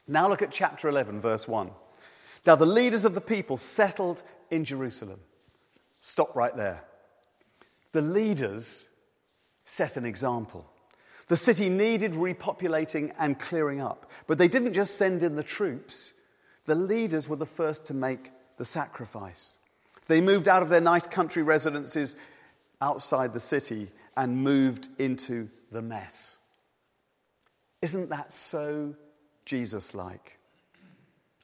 Now 0.07 0.29
look 0.29 0.41
at 0.41 0.51
chapter 0.51 0.87
11, 0.89 1.21
verse 1.21 1.47
1. 1.47 1.71
Now 2.45 2.55
the 2.55 2.65
leaders 2.65 3.05
of 3.05 3.15
the 3.15 3.21
people 3.21 3.57
settled 3.57 4.21
in 4.51 4.63
Jerusalem. 4.63 5.19
Stop 5.99 6.35
right 6.35 6.55
there. 6.55 6.83
The 7.93 8.01
leaders 8.01 8.87
set 9.65 9.97
an 9.97 10.05
example. 10.05 10.65
The 11.27 11.37
city 11.37 11.69
needed 11.69 12.13
repopulating 12.13 13.13
and 13.17 13.39
clearing 13.39 13.81
up, 13.81 14.09
but 14.27 14.37
they 14.37 14.47
didn't 14.47 14.73
just 14.73 14.97
send 14.97 15.23
in 15.23 15.35
the 15.35 15.43
troops, 15.43 16.13
the 16.65 16.75
leaders 16.75 17.27
were 17.27 17.35
the 17.35 17.45
first 17.45 17.85
to 17.85 17.93
make 17.93 18.31
the 18.57 18.65
sacrifice. 18.65 19.57
They 20.07 20.21
moved 20.21 20.47
out 20.47 20.63
of 20.63 20.69
their 20.69 20.81
nice 20.81 21.07
country 21.07 21.43
residences 21.43 22.15
outside 22.81 23.33
the 23.33 23.39
city 23.39 23.89
and 24.17 24.43
moved 24.43 24.89
into 24.97 25.49
the 25.71 25.81
mess. 25.81 26.35
Isn't 27.81 28.09
that 28.09 28.31
so 28.31 28.95
Jesus 29.45 29.93
like? 29.93 30.37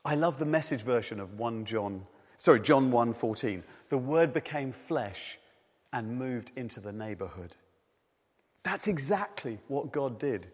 I 0.05 0.15
love 0.15 0.39
the 0.39 0.45
message 0.45 0.81
version 0.81 1.19
of 1.19 1.37
1 1.37 1.65
John, 1.65 2.05
sorry, 2.37 2.61
John 2.61 2.91
1:14. 2.91 3.63
The 3.89 3.97
word 3.97 4.33
became 4.33 4.71
flesh 4.71 5.39
and 5.91 6.17
moved 6.17 6.51
into 6.55 6.79
the 6.79 6.93
neighborhood. 6.93 7.55
That's 8.63 8.87
exactly 8.87 9.59
what 9.67 9.91
God 9.91 10.19
did 10.19 10.47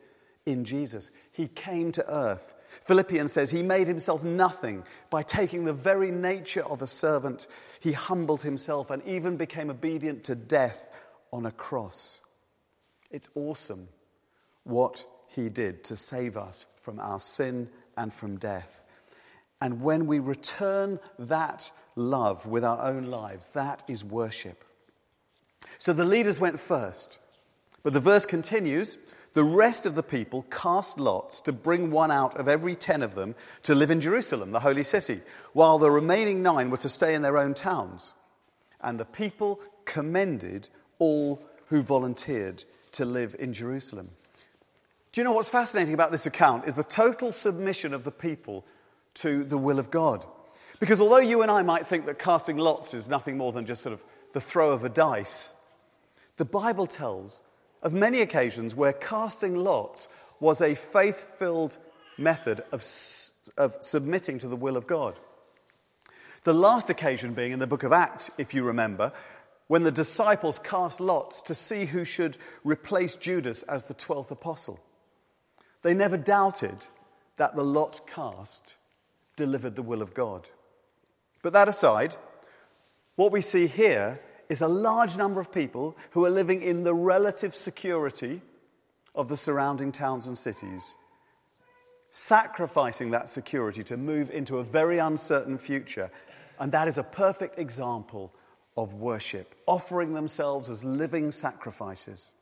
in 0.46 0.64
Jesus. 0.64 1.12
He 1.32 1.48
came 1.48 1.92
to 1.94 2.10
earth. 2.10 2.56
Philippians 2.84 3.32
says 3.32 3.52
he 3.52 3.64
made 3.64 3.88
himself 3.88 4.24
nothing 4.24 4.84
by 5.10 5.24
taking 5.24 5.66
the 5.66 5.74
very 5.74 6.12
nature 6.12 6.64
of 6.64 6.82
a 6.82 6.88
servant. 6.88 7.48
He 7.80 7.94
humbled 7.94 8.44
himself 8.44 8.92
and 8.92 9.02
even 9.06 9.38
became 9.38 9.70
obedient 9.70 10.24
to 10.26 10.36
death 10.36 10.88
on 11.32 11.46
a 11.46 11.52
cross. 11.52 12.22
It's 13.12 13.30
awesome 13.36 13.88
what 14.64 15.06
he 15.28 15.50
did 15.50 15.84
to 15.86 15.96
save 15.96 16.38
us 16.38 16.66
from 16.82 17.00
our 17.00 17.20
sin 17.20 17.70
and 17.98 18.14
from 18.14 18.38
death. 18.38 18.82
And 19.62 19.82
when 19.82 20.06
we 20.06 20.20
return 20.20 21.00
that 21.18 21.72
love 21.96 22.46
with 22.46 22.64
our 22.64 22.86
own 22.86 23.06
lives, 23.06 23.50
that 23.50 23.84
is 23.88 24.04
worship. 24.04 24.64
So 25.78 25.94
the 25.94 26.06
leaders 26.06 26.40
went 26.40 26.60
first. 26.60 27.20
But 27.86 27.94
the 27.94 28.00
verse 28.00 28.26
continues 28.26 28.98
the 29.34 29.44
rest 29.44 29.86
of 29.86 29.94
the 29.94 30.02
people 30.02 30.42
cast 30.50 31.00
lots 31.00 31.40
to 31.42 31.52
bring 31.52 31.92
one 31.92 32.10
out 32.10 32.36
of 32.36 32.48
every 32.48 32.76
ten 32.76 33.04
of 33.04 33.14
them 33.14 33.36
to 33.62 33.76
live 33.76 33.92
in 33.92 34.02
Jerusalem, 34.02 34.52
the 34.52 34.62
holy 34.62 34.82
city, 34.82 35.22
while 35.54 35.78
the 35.78 35.92
remaining 35.92 36.42
nine 36.42 36.72
were 36.72 36.78
to 36.78 36.90
stay 36.90 37.14
in 37.14 37.22
their 37.22 37.38
own 37.38 37.54
towns. 37.54 38.14
And 38.82 39.00
the 39.00 39.06
people 39.06 39.62
commended 39.86 40.68
all 40.98 41.40
who 41.68 41.84
volunteered 41.84 42.64
to 42.94 43.06
live 43.06 43.36
in 43.38 43.54
Jerusalem. 43.54 44.10
Do 45.12 45.22
you 45.22 45.24
know 45.24 45.34
what's 45.34 45.50
fascinating 45.50 45.94
about 45.94 46.12
this 46.12 46.26
account 46.26 46.68
is 46.68 46.76
the 46.76 46.84
total 46.84 47.32
submission 47.32 47.94
of 47.94 48.04
the 48.04 48.12
people 48.12 48.66
to 49.16 49.44
the 49.44 49.60
will 49.60 49.78
of 49.78 49.92
God. 49.92 50.26
Because 50.80 51.00
although 51.00 51.18
you 51.18 51.44
and 51.44 51.52
I 51.52 51.62
might 51.62 51.86
think 51.86 52.08
that 52.08 52.18
casting 52.18 52.58
lots 52.58 52.96
is 52.96 53.08
nothing 53.08 53.38
more 53.38 53.52
than 53.52 53.68
just 53.68 53.84
sort 53.84 53.94
of 53.94 54.04
the 54.34 54.42
throw 54.42 54.72
of 54.72 54.84
a 54.84 54.90
dice, 54.90 55.54
the 56.38 56.46
Bible 56.46 56.88
tells 56.88 57.44
of 57.86 57.94
many 57.94 58.22
occasions 58.22 58.74
where 58.74 58.92
casting 58.92 59.56
lots 59.56 60.08
was 60.40 60.60
a 60.60 60.74
faith 60.74 61.38
filled 61.38 61.78
method 62.18 62.64
of, 62.72 62.84
of 63.58 63.78
submitting 63.80 64.40
to 64.40 64.48
the 64.48 64.56
will 64.56 64.76
of 64.76 64.88
God. 64.88 65.20
The 66.46 66.54
last 66.54 66.90
occasion 66.90 67.36
being 67.36 67.52
in 67.52 67.60
the 67.60 67.68
book 67.68 67.84
of 67.84 67.94
Acts, 67.94 68.32
if 68.40 68.56
you 68.56 68.64
remember, 68.64 69.14
when 69.68 69.84
the 69.84 69.92
disciples 69.92 70.58
cast 70.58 71.00
lots 71.00 71.44
to 71.44 71.54
see 71.54 71.86
who 71.86 72.06
should 72.06 72.40
replace 72.64 73.16
Judas 73.16 73.62
as 73.64 73.84
the 73.84 73.94
12th 73.94 74.32
apostle. 74.32 74.80
They 75.84 75.94
never 75.94 76.18
doubted 76.18 76.88
that 77.38 77.56
the 77.56 77.64
lot 77.64 78.08
cast 78.08 78.78
delivered 79.36 79.76
the 79.76 79.84
will 79.84 80.02
of 80.02 80.16
God. 80.16 80.50
But 81.44 81.54
that 81.54 81.68
aside, 81.68 82.16
what 83.16 83.32
we 83.32 83.42
see 83.42 83.68
here 83.68 84.20
is 84.50 84.62
a 84.62 84.68
large 84.68 85.18
number 85.18 85.42
of 85.42 85.52
people 85.52 85.98
who 86.12 86.26
are 86.26 86.30
living 86.30 86.62
in 86.62 86.84
the 86.84 86.94
relative 86.94 87.56
security 87.56 88.42
of 89.14 89.30
the 89.30 89.38
surrounding 89.38 89.92
towns 89.92 90.28
and 90.28 90.38
cities, 90.38 90.96
sacrificing 92.12 93.12
that 93.12 93.30
security 93.30 93.84
to 93.84 93.98
move 93.98 94.30
into 94.32 94.60
a 94.60 94.64
very 94.64 95.00
uncertain 95.00 95.58
future. 95.58 96.12
And 96.60 96.72
that 96.72 96.88
is 96.88 96.98
a 96.98 97.04
perfect 97.04 97.60
example 97.60 98.34
of 98.78 98.94
worship, 98.94 99.56
offering 99.66 100.14
themselves 100.14 100.70
as 100.70 100.84
living 100.84 101.32
sacrifices. 101.32 102.34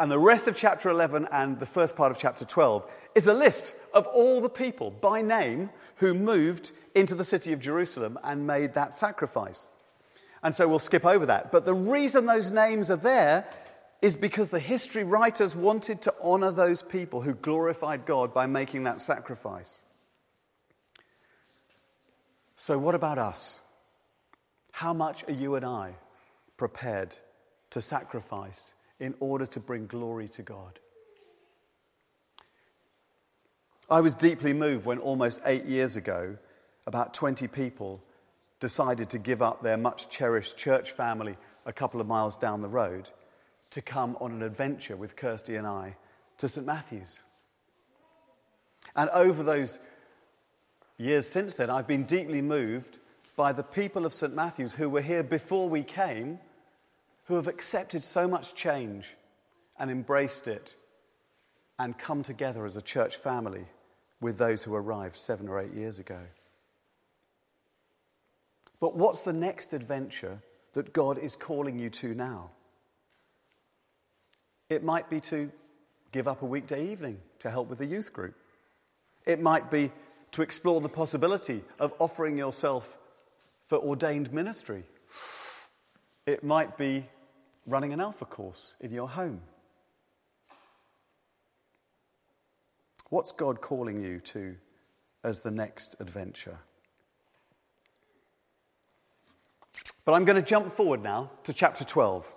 And 0.00 0.10
the 0.10 0.18
rest 0.18 0.48
of 0.48 0.56
chapter 0.56 0.90
11 0.90 1.28
and 1.30 1.58
the 1.60 1.66
first 1.66 1.94
part 1.94 2.10
of 2.10 2.18
chapter 2.18 2.44
12 2.44 2.90
is 3.14 3.26
a 3.28 3.34
list 3.34 3.74
of 3.92 4.06
all 4.08 4.40
the 4.40 4.48
people 4.48 4.90
by 4.90 5.22
name 5.22 5.70
who 5.96 6.14
moved 6.14 6.72
into 6.94 7.14
the 7.14 7.24
city 7.24 7.52
of 7.52 7.60
Jerusalem 7.60 8.18
and 8.24 8.46
made 8.46 8.74
that 8.74 8.94
sacrifice. 8.94 9.68
And 10.44 10.54
so 10.54 10.68
we'll 10.68 10.78
skip 10.78 11.06
over 11.06 11.26
that. 11.26 11.50
But 11.50 11.64
the 11.64 11.74
reason 11.74 12.26
those 12.26 12.50
names 12.50 12.90
are 12.90 12.96
there 12.96 13.46
is 14.02 14.14
because 14.14 14.50
the 14.50 14.60
history 14.60 15.02
writers 15.02 15.56
wanted 15.56 16.02
to 16.02 16.14
honor 16.22 16.50
those 16.50 16.82
people 16.82 17.22
who 17.22 17.32
glorified 17.34 18.04
God 18.04 18.34
by 18.34 18.44
making 18.46 18.84
that 18.84 19.00
sacrifice. 19.00 19.80
So, 22.56 22.78
what 22.78 22.94
about 22.94 23.18
us? 23.18 23.60
How 24.72 24.92
much 24.92 25.26
are 25.26 25.32
you 25.32 25.54
and 25.54 25.64
I 25.64 25.94
prepared 26.58 27.16
to 27.70 27.80
sacrifice 27.80 28.74
in 29.00 29.14
order 29.20 29.46
to 29.46 29.60
bring 29.60 29.86
glory 29.86 30.28
to 30.28 30.42
God? 30.42 30.78
I 33.88 34.02
was 34.02 34.14
deeply 34.14 34.52
moved 34.52 34.84
when 34.84 34.98
almost 34.98 35.40
eight 35.46 35.64
years 35.64 35.96
ago, 35.96 36.36
about 36.86 37.14
20 37.14 37.48
people 37.48 38.02
decided 38.60 39.10
to 39.10 39.18
give 39.18 39.42
up 39.42 39.62
their 39.62 39.76
much 39.76 40.08
cherished 40.08 40.56
church 40.56 40.92
family 40.92 41.36
a 41.66 41.72
couple 41.72 42.00
of 42.00 42.06
miles 42.06 42.36
down 42.36 42.62
the 42.62 42.68
road 42.68 43.08
to 43.70 43.82
come 43.82 44.16
on 44.20 44.32
an 44.32 44.42
adventure 44.42 44.96
with 44.96 45.16
Kirsty 45.16 45.56
and 45.56 45.66
I 45.66 45.96
to 46.38 46.48
St. 46.48 46.66
Matthew's. 46.66 47.20
And 48.96 49.10
over 49.10 49.42
those 49.42 49.78
years 50.96 51.28
since 51.28 51.56
then, 51.56 51.70
I've 51.70 51.86
been 51.86 52.04
deeply 52.04 52.40
moved 52.40 52.98
by 53.36 53.52
the 53.52 53.62
people 53.62 54.06
of 54.06 54.14
St. 54.14 54.34
Matthew's 54.34 54.74
who 54.74 54.88
were 54.88 55.00
here 55.00 55.22
before 55.22 55.68
we 55.68 55.82
came, 55.82 56.38
who 57.24 57.34
have 57.34 57.48
accepted 57.48 58.02
so 58.02 58.28
much 58.28 58.54
change 58.54 59.14
and 59.78 59.90
embraced 59.90 60.46
it 60.46 60.76
and 61.78 61.98
come 61.98 62.22
together 62.22 62.64
as 62.64 62.76
a 62.76 62.82
church 62.82 63.16
family 63.16 63.66
with 64.20 64.38
those 64.38 64.62
who 64.62 64.74
arrived 64.74 65.16
seven 65.16 65.48
or 65.48 65.60
eight 65.60 65.72
years 65.72 65.98
ago. 65.98 66.20
But 68.84 68.96
what's 68.96 69.22
the 69.22 69.32
next 69.32 69.72
adventure 69.72 70.42
that 70.74 70.92
God 70.92 71.16
is 71.16 71.36
calling 71.36 71.78
you 71.78 71.88
to 71.88 72.14
now? 72.14 72.50
It 74.68 74.84
might 74.84 75.08
be 75.08 75.22
to 75.22 75.50
give 76.12 76.28
up 76.28 76.42
a 76.42 76.44
weekday 76.44 76.92
evening 76.92 77.16
to 77.38 77.50
help 77.50 77.70
with 77.70 77.78
the 77.78 77.86
youth 77.86 78.12
group. 78.12 78.34
It 79.24 79.40
might 79.40 79.70
be 79.70 79.90
to 80.32 80.42
explore 80.42 80.82
the 80.82 80.90
possibility 80.90 81.64
of 81.78 81.94
offering 81.98 82.36
yourself 82.36 82.98
for 83.68 83.78
ordained 83.78 84.34
ministry. 84.34 84.84
It 86.26 86.44
might 86.44 86.76
be 86.76 87.06
running 87.66 87.94
an 87.94 88.02
alpha 88.02 88.26
course 88.26 88.76
in 88.82 88.92
your 88.92 89.08
home. 89.08 89.40
What's 93.08 93.32
God 93.32 93.62
calling 93.62 94.02
you 94.02 94.20
to 94.20 94.56
as 95.24 95.40
the 95.40 95.50
next 95.50 95.96
adventure? 96.00 96.58
But 100.04 100.12
I'm 100.12 100.24
going 100.24 100.36
to 100.36 100.42
jump 100.42 100.72
forward 100.72 101.02
now 101.02 101.30
to 101.44 101.52
chapter 101.52 101.84
12 101.84 102.34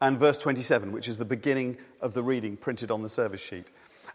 and 0.00 0.18
verse 0.18 0.38
27, 0.38 0.92
which 0.92 1.08
is 1.08 1.18
the 1.18 1.24
beginning 1.24 1.76
of 2.00 2.14
the 2.14 2.22
reading 2.22 2.56
printed 2.56 2.90
on 2.90 3.02
the 3.02 3.08
service 3.08 3.40
sheet. 3.40 3.66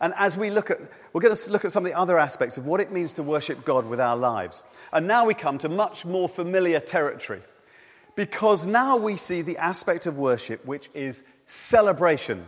And 0.02 0.14
as 0.18 0.36
we 0.36 0.50
look 0.50 0.72
at, 0.72 0.80
we're 1.14 1.22
going 1.22 1.36
to 1.36 1.52
look 1.52 1.64
at 1.64 1.72
some 1.72 1.86
of 1.86 1.92
the 1.92 1.98
other 1.98 2.18
aspects 2.18 2.58
of 2.58 2.66
what 2.66 2.82
it 2.82 2.92
means 2.92 3.14
to 3.14 3.24
worship 3.24 3.64
God 3.64 3.86
with 3.86 4.00
our 4.00 4.18
lives. 4.18 4.64
And 4.92 5.08
now 5.08 5.26
we 5.26 5.34
come 5.34 5.58
to 5.60 5.70
much 5.70 6.04
more 6.04 6.28
familiar 6.28 6.80
territory. 6.80 7.42
Because 8.16 8.66
now 8.66 8.98
we 8.98 9.18
see 9.18 9.42
the 9.42 9.58
aspect 9.58 10.06
of 10.06 10.18
worship 10.18 10.66
which 10.66 10.90
is 10.94 11.24
celebration. 11.46 12.48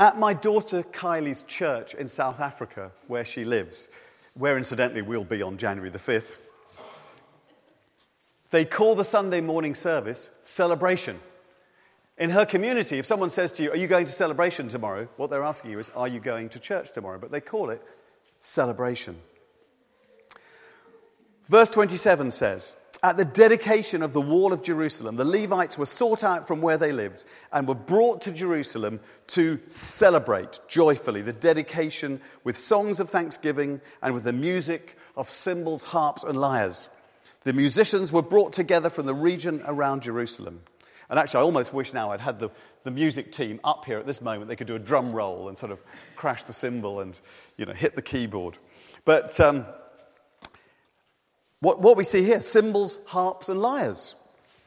At 0.00 0.18
my 0.18 0.34
daughter 0.34 0.82
Kylie's 0.82 1.42
church 1.42 1.94
in 1.94 2.08
South 2.08 2.40
Africa, 2.40 2.92
where 3.06 3.24
she 3.24 3.44
lives, 3.44 3.88
where 4.34 4.56
incidentally 4.56 5.02
we'll 5.02 5.24
be 5.24 5.42
on 5.42 5.58
January 5.58 5.90
the 5.90 5.98
5th, 5.98 6.36
they 8.52 8.64
call 8.64 8.94
the 8.94 9.02
Sunday 9.02 9.40
morning 9.40 9.74
service 9.74 10.30
celebration. 10.44 11.18
In 12.18 12.30
her 12.30 12.44
community, 12.44 12.98
if 12.98 13.06
someone 13.06 13.30
says 13.30 13.50
to 13.52 13.62
you, 13.62 13.72
Are 13.72 13.76
you 13.76 13.88
going 13.88 14.06
to 14.06 14.12
celebration 14.12 14.68
tomorrow? 14.68 15.08
What 15.16 15.30
they're 15.30 15.42
asking 15.42 15.72
you 15.72 15.80
is, 15.80 15.90
Are 15.96 16.06
you 16.06 16.20
going 16.20 16.50
to 16.50 16.60
church 16.60 16.92
tomorrow? 16.92 17.18
But 17.18 17.32
they 17.32 17.40
call 17.40 17.70
it 17.70 17.82
celebration. 18.38 19.16
Verse 21.48 21.70
27 21.70 22.30
says, 22.30 22.74
At 23.02 23.16
the 23.16 23.24
dedication 23.24 24.02
of 24.02 24.12
the 24.12 24.20
wall 24.20 24.52
of 24.52 24.62
Jerusalem, 24.62 25.16
the 25.16 25.24
Levites 25.24 25.78
were 25.78 25.86
sought 25.86 26.22
out 26.22 26.46
from 26.46 26.60
where 26.60 26.76
they 26.76 26.92
lived 26.92 27.24
and 27.52 27.66
were 27.66 27.74
brought 27.74 28.20
to 28.22 28.32
Jerusalem 28.32 29.00
to 29.28 29.58
celebrate 29.68 30.60
joyfully 30.68 31.22
the 31.22 31.32
dedication 31.32 32.20
with 32.44 32.58
songs 32.58 33.00
of 33.00 33.08
thanksgiving 33.08 33.80
and 34.02 34.12
with 34.12 34.24
the 34.24 34.32
music 34.32 34.98
of 35.16 35.30
cymbals, 35.30 35.82
harps, 35.82 36.22
and 36.22 36.38
lyres. 36.38 36.88
The 37.44 37.52
musicians 37.52 38.12
were 38.12 38.22
brought 38.22 38.52
together 38.52 38.88
from 38.88 39.06
the 39.06 39.14
region 39.14 39.62
around 39.64 40.02
Jerusalem. 40.02 40.62
And 41.10 41.18
actually, 41.18 41.40
I 41.40 41.42
almost 41.42 41.74
wish 41.74 41.92
now 41.92 42.12
I'd 42.12 42.20
had 42.20 42.38
the, 42.38 42.50
the 42.84 42.90
music 42.90 43.32
team 43.32 43.60
up 43.64 43.84
here 43.84 43.98
at 43.98 44.06
this 44.06 44.22
moment. 44.22 44.48
They 44.48 44.56
could 44.56 44.66
do 44.66 44.76
a 44.76 44.78
drum 44.78 45.12
roll 45.12 45.48
and 45.48 45.58
sort 45.58 45.72
of 45.72 45.78
crash 46.16 46.44
the 46.44 46.52
cymbal 46.52 47.00
and 47.00 47.18
you 47.56 47.66
know, 47.66 47.72
hit 47.72 47.96
the 47.96 48.02
keyboard. 48.02 48.56
But 49.04 49.38
um, 49.40 49.66
what, 51.60 51.80
what 51.80 51.96
we 51.96 52.04
see 52.04 52.24
here 52.24 52.40
cymbals, 52.40 52.98
harps, 53.06 53.48
and 53.48 53.60
lyres, 53.60 54.14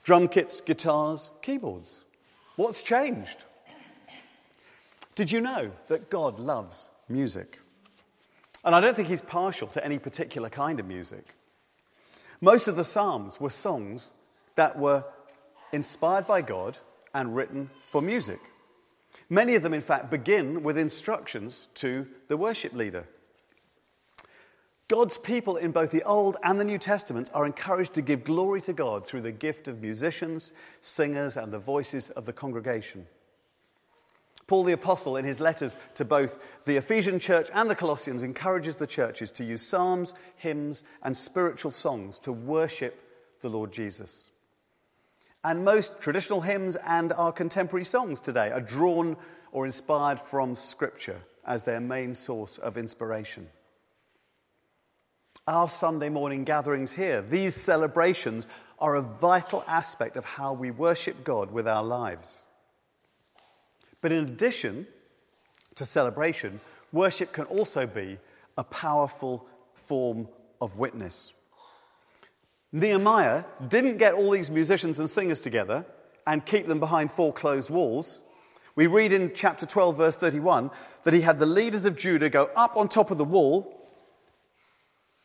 drum 0.04 0.28
kits, 0.28 0.62
guitars, 0.62 1.32
keyboards. 1.42 2.04
What's 2.58 2.82
changed? 2.82 3.46
Did 5.16 5.32
you 5.32 5.42
know 5.42 5.72
that 5.88 6.10
God 6.10 6.40
loves 6.40 6.90
music? 7.10 7.60
And 8.64 8.76
I 8.76 8.82
don't 8.82 8.96
think 8.96 9.08
he's 9.08 9.22
partial 9.22 9.68
to 9.70 9.84
any 9.84 9.98
particular 9.98 10.50
kind 10.50 10.80
of 10.80 10.86
music. 10.86 11.36
Most 12.42 12.68
of 12.68 12.76
the 12.76 12.84
Psalms 12.84 13.40
were 13.40 13.50
songs 13.50 14.12
that 14.56 14.78
were 14.78 15.06
inspired 15.72 16.28
by 16.28 16.42
God 16.42 16.78
and 17.14 17.36
written 17.36 17.70
for 17.88 18.02
music. 18.02 18.40
Many 19.30 19.56
of 19.56 19.64
them, 19.64 19.74
in 19.74 19.82
fact, 19.82 20.12
begin 20.12 20.64
with 20.64 20.78
instructions 20.78 21.68
to 21.76 22.08
the 22.28 22.38
worship 22.38 22.74
leader. 22.74 23.08
God's 24.88 25.18
people 25.18 25.56
in 25.56 25.72
both 25.72 25.90
the 25.90 26.04
Old 26.04 26.38
and 26.44 26.60
the 26.60 26.66
New 26.66 26.78
Testaments 26.78 27.32
are 27.32 27.46
encouraged 27.46 27.96
to 27.96 28.04
give 28.04 28.24
glory 28.24 28.62
to 28.62 28.74
God 28.74 29.08
through 29.08 29.22
the 29.22 29.32
gift 29.32 29.68
of 29.68 29.82
musicians, 29.82 30.52
singers, 30.80 31.38
and 31.38 31.52
the 31.52 31.58
voices 31.58 32.12
of 32.12 32.26
the 32.26 32.34
congregation. 32.34 33.08
Paul 34.48 34.64
the 34.64 34.74
Apostle, 34.74 35.18
in 35.18 35.26
his 35.26 35.40
letters 35.40 35.78
to 35.96 36.06
both 36.06 36.40
the 36.66 36.78
Ephesian 36.78 37.20
church 37.20 37.50
and 37.54 37.70
the 37.70 37.76
Colossians, 37.76 38.22
encourages 38.22 38.76
the 38.78 38.86
churches 38.86 39.32
to 39.32 39.44
use 39.44 39.62
psalms, 39.62 40.14
hymns, 40.36 40.84
and 41.02 41.18
spiritual 41.18 41.72
songs 41.72 42.20
to 42.20 42.32
worship 42.32 43.02
the 43.42 43.50
Lord 43.50 43.72
Jesus. 43.72 44.30
And 45.44 45.66
most 45.66 46.00
traditional 46.00 46.42
hymns 46.42 46.76
and 46.76 47.14
our 47.14 47.32
contemporary 47.32 47.86
songs 47.86 48.22
today 48.22 48.52
are 48.52 48.62
drawn 48.62 49.18
or 49.52 49.66
inspired 49.66 50.20
from 50.20 50.56
Scripture 50.56 51.22
as 51.46 51.64
their 51.64 51.80
main 51.80 52.14
source 52.14 52.58
of 52.58 52.78
inspiration. 52.78 53.48
Our 55.48 55.70
Sunday 55.70 56.10
morning 56.10 56.44
gatherings 56.44 56.92
here, 56.92 57.22
these 57.22 57.56
celebrations 57.56 58.48
are 58.80 58.96
a 58.96 59.02
vital 59.02 59.64
aspect 59.68 60.18
of 60.18 60.26
how 60.26 60.54
we 60.54 60.72
worship 60.72 61.24
God 61.24 61.52
with 61.52 61.68
our 61.68 61.84
lives. 61.84 62.44
But 64.06 64.12
in 64.12 64.26
addition 64.26 64.86
to 65.74 65.84
celebration, 65.84 66.62
worship 66.92 67.34
can 67.34 67.46
also 67.46 67.88
be 67.88 68.20
a 68.56 68.64
powerful 68.64 69.48
form 69.74 70.28
of 70.62 70.78
witness. 70.78 71.34
Nehemiah 72.72 73.46
didn't 73.68 73.98
get 73.98 74.14
all 74.14 74.30
these 74.30 74.52
musicians 74.52 75.00
and 75.00 75.10
singers 75.10 75.42
together 75.42 75.88
and 76.28 76.46
keep 76.46 76.68
them 76.68 76.80
behind 76.80 77.14
four 77.14 77.34
closed 77.34 77.72
walls. 77.72 78.22
We 78.76 78.86
read 78.86 79.12
in 79.12 79.32
chapter 79.34 79.66
12, 79.66 79.98
verse 79.98 80.18
31, 80.18 80.70
that 81.02 81.16
he 81.16 81.22
had 81.22 81.40
the 81.40 81.48
leaders 81.48 81.86
of 81.86 81.96
Judah 81.96 82.30
go 82.30 82.52
up 82.56 82.78
on 82.78 82.88
top 82.88 83.10
of 83.10 83.18
the 83.18 83.26
wall. 83.26 83.90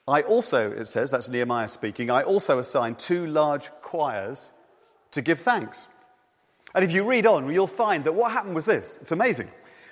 I 0.09 0.23
also, 0.23 0.73
it 0.73 0.87
says, 0.87 1.11
that's 1.11 1.29
Nehemiah 1.29 1.69
speaking, 1.69 2.11
I 2.11 2.23
also 2.23 2.59
assigned 2.59 2.99
two 2.99 3.27
large 3.27 3.71
choirs 3.83 4.51
to 5.11 5.21
give 5.21 5.39
thanks. 5.39 5.87
And 6.75 6.85
if 6.85 6.93
you 6.93 7.09
read 7.09 7.27
on, 7.27 7.53
you'll 7.53 7.67
find 7.67 8.05
that 8.05 8.13
what 8.13 8.33
happened 8.33 8.55
was 8.55 8.65
this. 8.65 8.99
It's 9.01 9.13
amazing. 9.13 9.51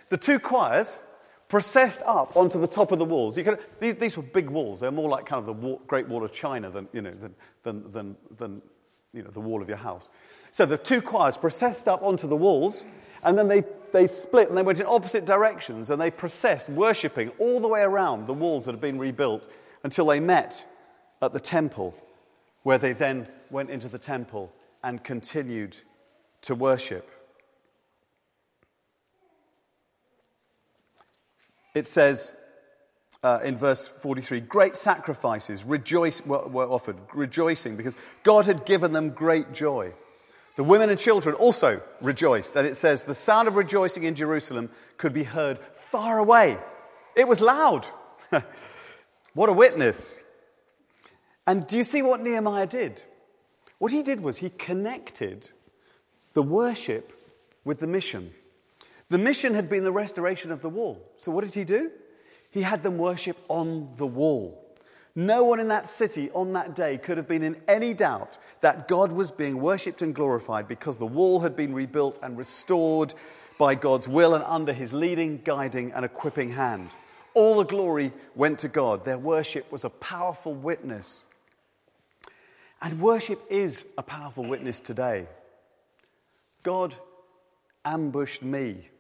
The 0.09 0.17
two 0.17 0.39
choirs 0.39 1.01
processed 1.49 2.03
up 2.05 2.37
onto 2.37 2.61
the 2.61 2.67
top 2.67 2.93
of 2.93 2.99
the 2.99 3.05
walls. 3.05 3.37
Can, 3.37 3.57
these, 3.81 3.97
these, 3.97 4.17
were 4.17 4.23
big 4.23 4.51
walls. 4.51 4.81
They're 4.81 4.91
more 4.91 5.09
like 5.09 5.27
kind 5.27 5.47
of 5.47 5.61
the 5.61 5.79
Great 5.87 6.09
Wall 6.09 6.23
of 6.23 6.33
China 6.33 6.71
than, 6.71 6.89
you 6.93 7.03
know, 7.03 7.15
than, 7.15 7.35
than, 7.63 7.91
than, 7.91 8.17
than 8.37 8.63
you 9.13 9.23
know, 9.23 9.31
the 9.31 9.41
wall 9.41 9.63
of 9.63 9.69
your 9.69 9.79
house. 9.79 10.11
So 10.51 10.67
the 10.67 10.79
two 10.79 11.03
choirs 11.03 11.37
processed 11.37 11.89
up 11.89 12.03
onto 12.03 12.27
the 12.27 12.37
walls, 12.37 12.85
and 13.23 13.37
then 13.37 13.49
they, 13.49 13.65
they 13.93 14.07
split 14.07 14.49
and 14.49 14.57
they 14.57 14.63
went 14.63 14.81
in 14.81 14.87
opposite 14.87 15.25
directions, 15.25 15.91
and 15.91 16.01
they 16.01 16.11
processed, 16.11 16.69
worshipping 16.69 17.31
all 17.39 17.61
the 17.61 17.69
way 17.69 17.81
around 17.81 18.27
the 18.27 18.35
walls 18.35 18.67
that 18.67 18.73
had 18.73 18.81
been 18.81 18.99
rebuilt 18.99 19.49
until 19.83 20.07
they 20.07 20.21
met 20.21 20.67
at 21.23 21.33
the 21.33 21.41
temple, 21.41 21.95
where 22.63 22.79
they 22.79 22.93
then 22.93 23.27
went 23.51 23.71
into 23.71 23.89
the 23.89 23.99
temple 23.99 24.53
and 24.85 25.03
continued 25.03 25.77
to 26.43 26.55
worship. 26.55 27.11
It 31.75 31.87
says 31.87 32.35
uh, 33.23 33.41
in 33.45 33.57
verse 33.57 33.89
43 33.89 34.41
great 34.41 34.77
sacrifices 34.77 35.65
rejoice, 35.65 36.25
were, 36.25 36.47
were 36.47 36.67
offered, 36.67 36.97
rejoicing 37.15 37.77
because 37.77 37.97
God 38.23 38.47
had 38.47 38.65
given 38.65 38.93
them 38.93 39.11
great 39.11 39.53
joy. 39.53 39.93
The 40.57 40.65
women 40.65 40.91
and 40.91 40.99
children 40.99 41.37
also 41.37 41.81
rejoiced. 42.01 42.57
And 42.57 42.67
it 42.67 42.77
says, 42.77 43.05
the 43.05 43.15
sound 43.15 43.47
of 43.47 43.55
rejoicing 43.55 44.03
in 44.03 44.17
Jerusalem 44.17 44.71
could 44.97 45.13
be 45.13 45.23
heard 45.23 45.61
far 45.75 46.19
away. 46.19 46.59
It 47.15 47.29
was 47.29 47.41
loud. 47.41 47.87
what 49.35 49.49
a 49.49 49.53
witness. 49.53 50.21
And 51.47 51.65
do 51.65 51.79
you 51.79 51.85
see 51.85 52.03
what 52.03 52.21
Nehemiah 52.21 52.67
did? 52.67 53.05
What 53.79 53.93
he 53.93 54.03
did 54.03 54.21
was 54.21 54.39
he 54.39 54.51
connected 54.51 55.49
the 56.35 56.43
worship 56.43 57.13
with 57.65 57.79
the 57.79 57.87
mission. 57.87 58.33
The 59.09 59.19
mission 59.19 59.55
had 59.55 59.69
been 59.69 59.85
the 59.85 59.93
restoration 59.93 60.53
of 60.53 60.61
the 60.61 60.69
wall. 60.69 61.03
So 61.17 61.33
what 61.33 61.45
did 61.45 61.55
he 61.55 61.65
do? 61.65 61.91
He 62.51 62.63
had 62.63 62.83
them 62.83 62.99
worship 62.99 63.37
on 63.49 63.91
the 63.97 64.07
wall. 64.07 64.65
No 65.15 65.43
one 65.45 65.59
in 65.59 65.69
that 65.69 65.91
city 65.91 66.31
on 66.31 66.53
that 66.53 66.75
day 66.77 66.97
could 66.97 67.17
have 67.17 67.27
been 67.27 67.43
in 67.43 67.57
any 67.67 67.93
doubt 67.93 68.39
that 68.61 68.87
God 68.87 69.11
was 69.11 69.31
being 69.31 69.61
worshipped 69.61 70.01
and 70.01 70.15
glorified 70.15 70.69
because 70.69 70.97
the 70.97 71.07
wall 71.07 71.41
had 71.41 71.57
been 71.57 71.75
rebuilt 71.75 72.19
and 72.23 72.39
restored 72.39 73.15
by 73.59 73.75
God's 73.75 74.07
will 74.07 74.35
and 74.35 74.45
under 74.45 74.73
his 74.73 74.93
leading, 74.93 75.41
guiding, 75.43 75.93
and 75.93 76.05
equipping 76.05 76.51
hand. 76.51 76.91
All 77.35 77.57
the 77.57 77.65
glory 77.65 78.13
went 78.37 78.61
to 78.61 78.69
God. 78.69 79.05
Their 79.05 79.19
worship 79.19 79.71
was 79.73 79.85
a 79.85 79.91
powerful 79.91 80.55
witness. 80.55 81.25
And 82.81 83.01
worship 83.01 83.43
is 83.51 83.87
a 83.97 84.03
powerful 84.03 84.45
witness 84.45 84.81
today. 84.81 85.27
God 86.69 86.95
ambushed 87.87 88.43
me 88.43 88.91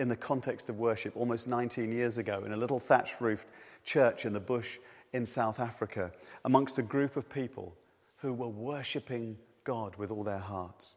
in 0.00 0.08
the 0.08 0.16
context 0.16 0.68
of 0.68 0.80
worship 0.80 1.16
almost 1.16 1.46
19 1.46 1.92
years 1.92 2.18
ago 2.18 2.42
in 2.44 2.52
a 2.52 2.56
little 2.56 2.80
thatched 2.80 3.20
roofed 3.20 3.46
church 3.84 4.26
in 4.26 4.32
the 4.32 4.40
bush 4.40 4.80
in 5.12 5.24
South 5.24 5.60
Africa 5.60 6.10
amongst 6.44 6.80
a 6.80 6.82
group 6.82 7.16
of 7.16 7.30
people 7.30 7.72
who 8.16 8.34
were 8.34 8.48
worshipping 8.48 9.38
God 9.62 9.94
with 9.94 10.10
all 10.10 10.24
their 10.24 10.40
hearts. 10.40 10.96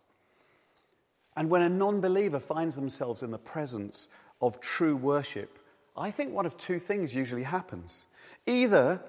And 1.36 1.52
when 1.52 1.62
a 1.62 1.70
non 1.70 2.02
believer 2.02 2.40
finds 2.40 2.74
themselves 2.74 3.22
in 3.22 3.30
the 3.30 3.38
presence 3.38 4.10
of 4.42 4.60
true 4.60 4.96
worship, 4.96 5.60
I 5.96 6.10
think 6.10 6.34
one 6.34 6.48
of 6.48 6.58
two 6.58 6.80
things 6.80 7.14
usually 7.14 7.44
happens. 7.44 8.08
Either 8.48 9.00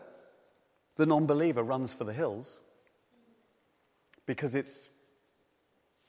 the 0.96 1.06
non 1.06 1.24
believer 1.24 1.62
runs 1.62 1.94
for 1.94 2.04
the 2.04 2.12
hills 2.12 2.60
because 4.26 4.54
it's 4.54 4.90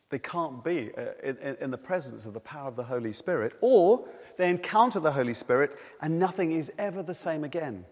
they 0.09 0.19
can't 0.19 0.63
be 0.63 0.91
uh, 0.97 1.05
in, 1.23 1.57
in, 1.61 1.71
the 1.71 1.77
presence 1.77 2.25
of 2.25 2.33
the 2.33 2.39
power 2.39 2.67
of 2.67 2.75
the 2.75 2.83
Holy 2.83 3.13
Spirit, 3.13 3.53
or 3.61 4.07
they 4.37 4.49
encounter 4.49 4.99
the 4.99 5.11
Holy 5.11 5.35
Spirit 5.35 5.77
and 6.01 6.19
nothing 6.19 6.51
is 6.51 6.71
ever 6.77 7.03
the 7.03 7.13
same 7.13 7.43
again. 7.43 7.85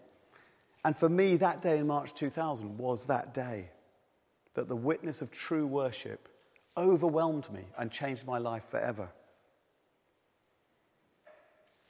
And 0.84 0.96
for 0.96 1.08
me, 1.08 1.36
that 1.36 1.62
day 1.62 1.78
in 1.78 1.86
March 1.86 2.14
2000 2.14 2.78
was 2.78 3.06
that 3.06 3.34
day 3.34 3.70
that 4.54 4.68
the 4.68 4.76
witness 4.76 5.22
of 5.22 5.30
true 5.30 5.66
worship 5.66 6.28
overwhelmed 6.76 7.50
me 7.52 7.62
and 7.76 7.90
changed 7.90 8.26
my 8.26 8.38
life 8.38 8.64
forever. 8.70 9.10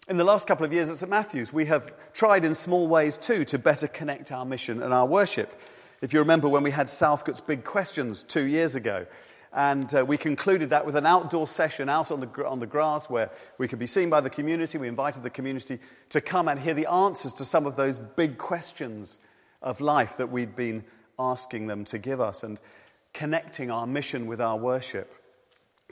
In 0.08 0.16
the 0.16 0.24
last 0.24 0.46
couple 0.46 0.64
of 0.64 0.72
years 0.72 0.88
at 0.88 0.96
St. 0.96 1.10
Matthew's, 1.10 1.52
we 1.52 1.66
have 1.66 1.92
tried 2.14 2.44
in 2.44 2.54
small 2.54 2.88
ways 2.88 3.18
too 3.18 3.44
to 3.46 3.58
better 3.58 3.86
connect 3.86 4.32
our 4.32 4.44
mission 4.44 4.82
and 4.82 4.92
our 4.92 5.06
worship. 5.06 5.60
If 6.00 6.12
you 6.12 6.20
remember 6.20 6.48
when 6.48 6.62
we 6.62 6.70
had 6.70 6.88
Southcote's 6.88 7.40
Big 7.40 7.64
Questions 7.64 8.22
two 8.22 8.46
years 8.46 8.74
ago, 8.74 9.06
and 9.52 9.92
uh, 9.94 10.04
we 10.04 10.16
concluded 10.16 10.70
that 10.70 10.84
with 10.84 10.96
an 10.96 11.06
outdoor 11.06 11.46
session 11.46 11.88
out 11.88 12.11
on 12.11 12.20
the, 12.20 12.46
on 12.46 12.61
the 12.61 12.66
grass 12.66 13.08
where 13.08 13.30
we 13.56 13.66
could 13.66 13.78
be 13.78 13.87
seen 13.87 14.11
by 14.11 14.20
the 14.20 14.30
community. 14.30 14.76
We 14.78 14.88
invited 14.88 15.22
the 15.22 15.30
community 15.30 15.78
to 16.11 16.20
come 16.20 16.48
and 16.48 16.61
hear 16.61 16.74
the 16.74 16.90
answers 16.90 17.32
to 17.34 17.44
some 17.44 17.66
of 17.66 17.76
those 17.76 17.98
big 17.98 18.37
questions 18.37 19.18
of 19.62 19.80
life 19.80 20.18
that 20.18 20.30
we'd 20.30 20.54
been 20.54 20.84
asking 21.18 21.66
them 21.66 21.84
to 21.87 21.98
give 21.98 22.20
us 22.20 22.42
and 22.42 22.61
connecting 23.14 23.70
our 23.70 23.87
mission 23.87 24.26
with 24.26 24.40
our 24.40 24.56
worship. 24.56 25.12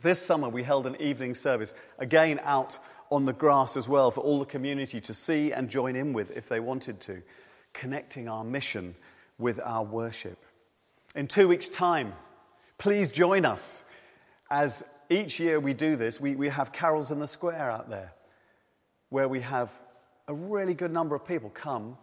This 0.02 0.20
summer, 0.20 0.48
we 0.48 0.62
held 0.62 0.86
an 0.86 0.96
evening 1.00 1.34
service, 1.34 1.72
again 1.98 2.38
out 2.42 2.78
on 3.10 3.24
the 3.24 3.32
grass 3.32 3.76
as 3.76 3.88
well, 3.88 4.10
for 4.10 4.20
all 4.20 4.38
the 4.38 4.44
community 4.44 5.00
to 5.00 5.14
see 5.14 5.52
and 5.52 5.70
join 5.70 5.96
in 5.96 6.12
with 6.12 6.30
if 6.36 6.48
they 6.48 6.60
wanted 6.60 7.00
to, 7.00 7.22
connecting 7.72 8.28
our 8.28 8.44
mission 8.44 8.94
with 9.38 9.58
our 9.60 9.82
worship. 9.82 10.38
In 11.14 11.26
two 11.26 11.48
weeks' 11.48 11.68
time, 11.68 12.12
Please 12.78 13.10
join 13.10 13.44
us 13.44 13.84
as 14.50 14.84
each 15.08 15.40
year 15.40 15.58
we 15.60 15.74
do 15.74 15.96
this. 15.96 16.20
We, 16.20 16.36
we 16.36 16.48
have 16.48 16.72
carols 16.72 17.10
in 17.10 17.18
the 17.18 17.28
square 17.28 17.70
out 17.70 17.88
there 17.88 18.12
where 19.08 19.28
we 19.28 19.40
have 19.40 19.70
a 20.28 20.34
really 20.34 20.74
good 20.74 20.92
number 20.92 21.14
of 21.14 21.26
people 21.26 21.50
come 21.50 21.96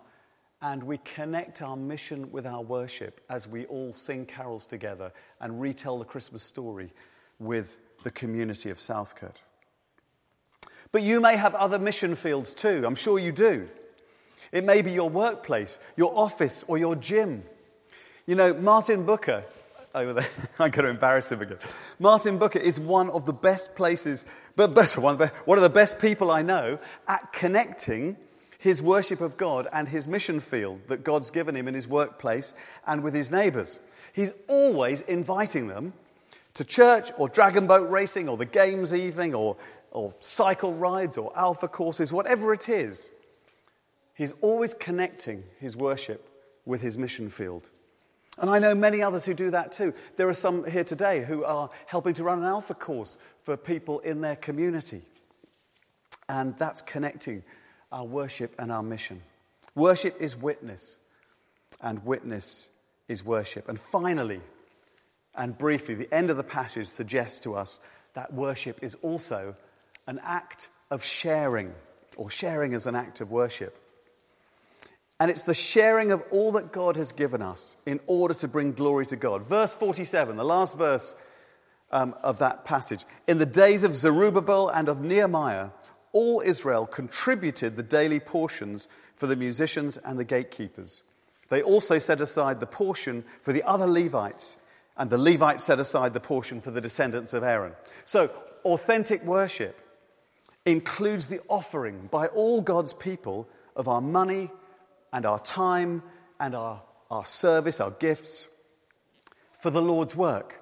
and 0.62 0.82
we 0.82 0.98
connect 0.98 1.62
our 1.62 1.76
mission 1.76 2.32
with 2.32 2.46
our 2.46 2.62
worship 2.62 3.20
as 3.30 3.48
we 3.48 3.66
all 3.66 3.92
sing 3.92 4.26
carols 4.26 4.66
together 4.66 5.12
and 5.42 5.60
retell 5.60 6.00
the 6.00 6.06
Christmas 6.06 6.42
story 6.42 6.94
with 7.38 7.78
the 8.04 8.12
community 8.12 8.70
of 8.70 8.80
Southcote. 8.80 9.42
But 10.94 11.02
you 11.02 11.20
may 11.20 11.36
have 11.36 11.54
other 11.56 11.80
mission 11.80 12.16
fields 12.16 12.54
too. 12.54 12.84
I'm 12.86 12.96
sure 12.96 13.20
you 13.20 13.32
do. 13.32 13.68
It 14.54 14.64
may 14.64 14.82
be 14.82 14.92
your 14.92 15.10
workplace, 15.10 15.80
your 15.98 16.18
office, 16.18 16.64
or 16.68 16.78
your 16.78 16.96
gym. 16.96 17.44
You 18.26 18.36
know, 18.36 18.54
Martin 18.54 19.04
Booker, 19.04 19.44
over 19.96 20.14
there, 20.14 20.28
I'm 20.60 20.72
going 20.72 20.86
to 20.86 20.90
embarrass 20.90 21.32
him 21.32 21.42
again. 21.42 21.58
Martin 22.00 22.38
Booker 22.38 22.60
is 22.60 22.80
one 22.80 23.10
of 23.10 23.26
the 23.26 23.34
best 23.34 23.76
places, 23.76 24.26
but 24.56 24.74
better, 24.74 25.02
one 25.02 25.14
of 25.14 25.20
the, 25.20 25.28
one 25.46 25.58
of 25.58 25.64
the 25.64 25.70
best 25.70 26.00
people 26.00 26.32
I 26.32 26.42
know 26.42 26.80
at 27.08 27.32
connecting 27.34 28.18
his 28.58 28.82
worship 28.82 29.20
of 29.20 29.36
God 29.36 29.68
and 29.74 29.90
his 29.90 30.08
mission 30.08 30.40
field 30.40 30.80
that 30.88 31.04
God's 31.04 31.30
given 31.30 31.56
him 31.56 31.68
in 31.68 31.74
his 31.74 31.88
workplace 31.88 32.54
and 32.88 33.04
with 33.04 33.14
his 33.14 33.30
neighbors. 33.30 33.80
He's 34.14 34.32
always 34.48 35.02
inviting 35.02 35.68
them 35.68 35.92
to 36.54 36.64
church 36.64 37.12
or 37.18 37.28
dragon 37.28 37.68
boat 37.68 37.90
racing 37.90 38.30
or 38.30 38.38
the 38.38 38.46
games 38.46 38.94
evening 38.94 39.36
or, 39.36 39.58
or 39.92 40.14
cycle 40.22 40.74
rides 40.74 41.18
or 41.18 41.38
alpha 41.38 41.68
courses, 41.68 42.14
whatever 42.14 42.54
it 42.54 42.70
is. 42.70 43.10
He's 44.14 44.34
always 44.42 44.74
connecting 44.76 45.44
his 45.60 45.76
worship 45.76 46.30
with 46.66 46.82
his 46.82 46.98
mission 46.98 47.30
field. 47.30 47.70
And 48.38 48.50
I 48.50 48.60
know 48.60 48.74
many 48.74 49.02
others 49.02 49.26
who 49.26 49.34
do 49.34 49.52
that 49.52 49.72
too. 49.74 49.93
There 50.15 50.28
are 50.28 50.34
some 50.34 50.65
here 50.65 50.84
today 50.84 51.24
who 51.24 51.43
are 51.43 51.69
helping 51.86 52.15
to 52.15 52.24
run 52.24 52.39
an 52.39 52.46
alpha 52.46 52.74
course 52.74 53.17
for 53.43 53.56
people 53.58 54.00
in 54.00 54.22
their 54.22 54.36
community. 54.36 55.04
And 56.28 56.58
that's 56.58 56.82
connecting 56.82 57.43
our 57.91 58.06
worship 58.06 58.56
and 58.58 58.72
our 58.72 58.82
mission. 58.82 59.22
Worship 59.76 60.19
is 60.19 60.36
witness, 60.36 60.98
and 61.82 62.06
witness 62.06 62.69
is 63.08 63.24
worship. 63.24 63.69
And 63.69 63.80
finally, 63.80 64.41
and 65.36 65.58
briefly, 65.58 65.96
the 65.96 66.13
end 66.13 66.30
of 66.30 66.38
the 66.38 66.43
passage 66.43 66.88
suggests 66.88 67.39
to 67.39 67.56
us 67.56 67.80
that 68.13 68.34
worship 68.34 68.80
is 68.84 68.96
also 69.02 69.56
an 70.08 70.19
act 70.24 70.69
of 70.91 71.04
sharing, 71.04 71.74
or 72.17 72.30
sharing 72.30 72.74
as 72.74 72.88
an 72.88 72.96
act 72.96 73.22
of 73.22 73.32
worship. 73.32 73.78
And 75.24 75.32
it's 75.32 75.44
the 75.44 75.54
sharing 75.54 76.12
of 76.12 76.22
all 76.32 76.52
that 76.52 76.74
God 76.74 76.98
has 76.98 77.14
given 77.14 77.42
us 77.42 77.78
in 77.86 78.02
order 78.08 78.34
to 78.34 78.48
bring 78.50 78.74
glory 78.74 79.06
to 79.06 79.16
God. 79.16 79.48
Verse 79.48 79.74
47, 79.74 80.36
the 80.36 80.44
last 80.44 80.78
verse 80.78 81.16
um, 81.94 82.14
of 82.22 82.40
that 82.40 82.66
passage. 82.66 83.06
In 83.26 83.38
the 83.38 83.46
days 83.46 83.86
of 83.86 83.96
Zerubbabel 83.96 84.68
and 84.68 84.90
of 84.90 85.00
Nehemiah, 85.00 85.70
all 86.12 86.42
Israel 86.42 86.86
contributed 86.86 87.78
the 87.78 87.84
daily 87.84 88.20
portions 88.20 88.90
for 89.16 89.26
the 89.26 89.38
musicians 89.38 89.96
and 89.96 90.20
the 90.20 90.26
gatekeepers. 90.26 91.04
They 91.48 91.62
also 91.62 92.00
set 92.00 92.20
aside 92.20 92.60
the 92.60 92.68
portion 92.68 93.24
for 93.44 93.54
the 93.54 93.64
other 93.64 93.88
Levites, 93.88 94.58
and 94.98 95.10
the 95.10 95.18
Levites 95.18 95.64
set 95.64 95.80
aside 95.80 96.14
the 96.14 96.20
portion 96.20 96.60
for 96.60 96.72
the 96.72 96.82
descendants 96.82 97.34
of 97.34 97.44
Aaron. 97.44 97.72
So, 98.04 98.30
authentic 98.66 99.24
worship 99.24 99.80
includes 100.66 101.28
the 101.28 101.40
offering 101.48 102.10
by 102.12 102.28
all 102.28 102.60
God's 102.60 102.94
people 102.94 103.48
of 103.74 103.88
our 103.88 104.02
money 104.02 104.52
and 105.13 105.26
our 105.26 105.39
time 105.39 106.04
and 106.39 106.56
our, 106.56 106.82
our 107.10 107.26
service, 107.26 107.80
our 107.80 107.91
gifts 107.91 108.49
for 109.60 109.69
the 109.69 109.82
Lord's 109.82 110.15
work. 110.15 110.62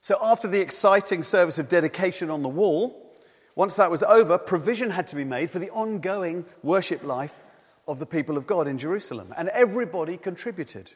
So, 0.00 0.18
after 0.20 0.48
the 0.48 0.60
exciting 0.60 1.22
service 1.22 1.58
of 1.58 1.68
dedication 1.68 2.30
on 2.30 2.42
the 2.42 2.48
wall, 2.48 3.14
once 3.54 3.76
that 3.76 3.90
was 3.90 4.02
over, 4.02 4.38
provision 4.38 4.90
had 4.90 5.06
to 5.08 5.16
be 5.16 5.24
made 5.24 5.50
for 5.50 5.58
the 5.58 5.70
ongoing 5.70 6.46
worship 6.62 7.04
life 7.04 7.36
of 7.86 7.98
the 7.98 8.06
people 8.06 8.38
of 8.38 8.46
God 8.46 8.66
in 8.66 8.78
Jerusalem, 8.78 9.34
and 9.36 9.50
everybody 9.50 10.16
contributed. 10.16 10.90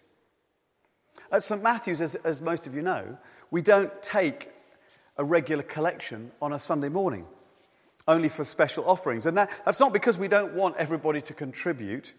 At 1.31 1.43
St. 1.43 1.63
Matthew's, 1.63 2.01
as, 2.01 2.15
as 2.17 2.41
most 2.41 2.67
of 2.67 2.75
you 2.75 2.83
know, 2.83 3.19
we 3.51 3.61
don't 3.61 4.03
take 4.03 4.51
a 5.19 5.25
regular 5.25 5.63
collection 5.63 6.33
on 6.41 6.53
a 6.53 6.59
Sunday 6.59 6.89
morning, 6.89 7.27
only 8.07 8.29
for 8.29 8.45
special 8.45 8.89
offerings. 8.89 9.27
And 9.27 9.37
that, 9.39 9.51
that's 9.65 9.81
not 9.81 9.93
because 9.93 10.19
we 10.19 10.29
don't 10.29 10.55
want 10.55 10.77
everybody 10.77 11.21
to 11.23 11.35
contribute 11.35 12.13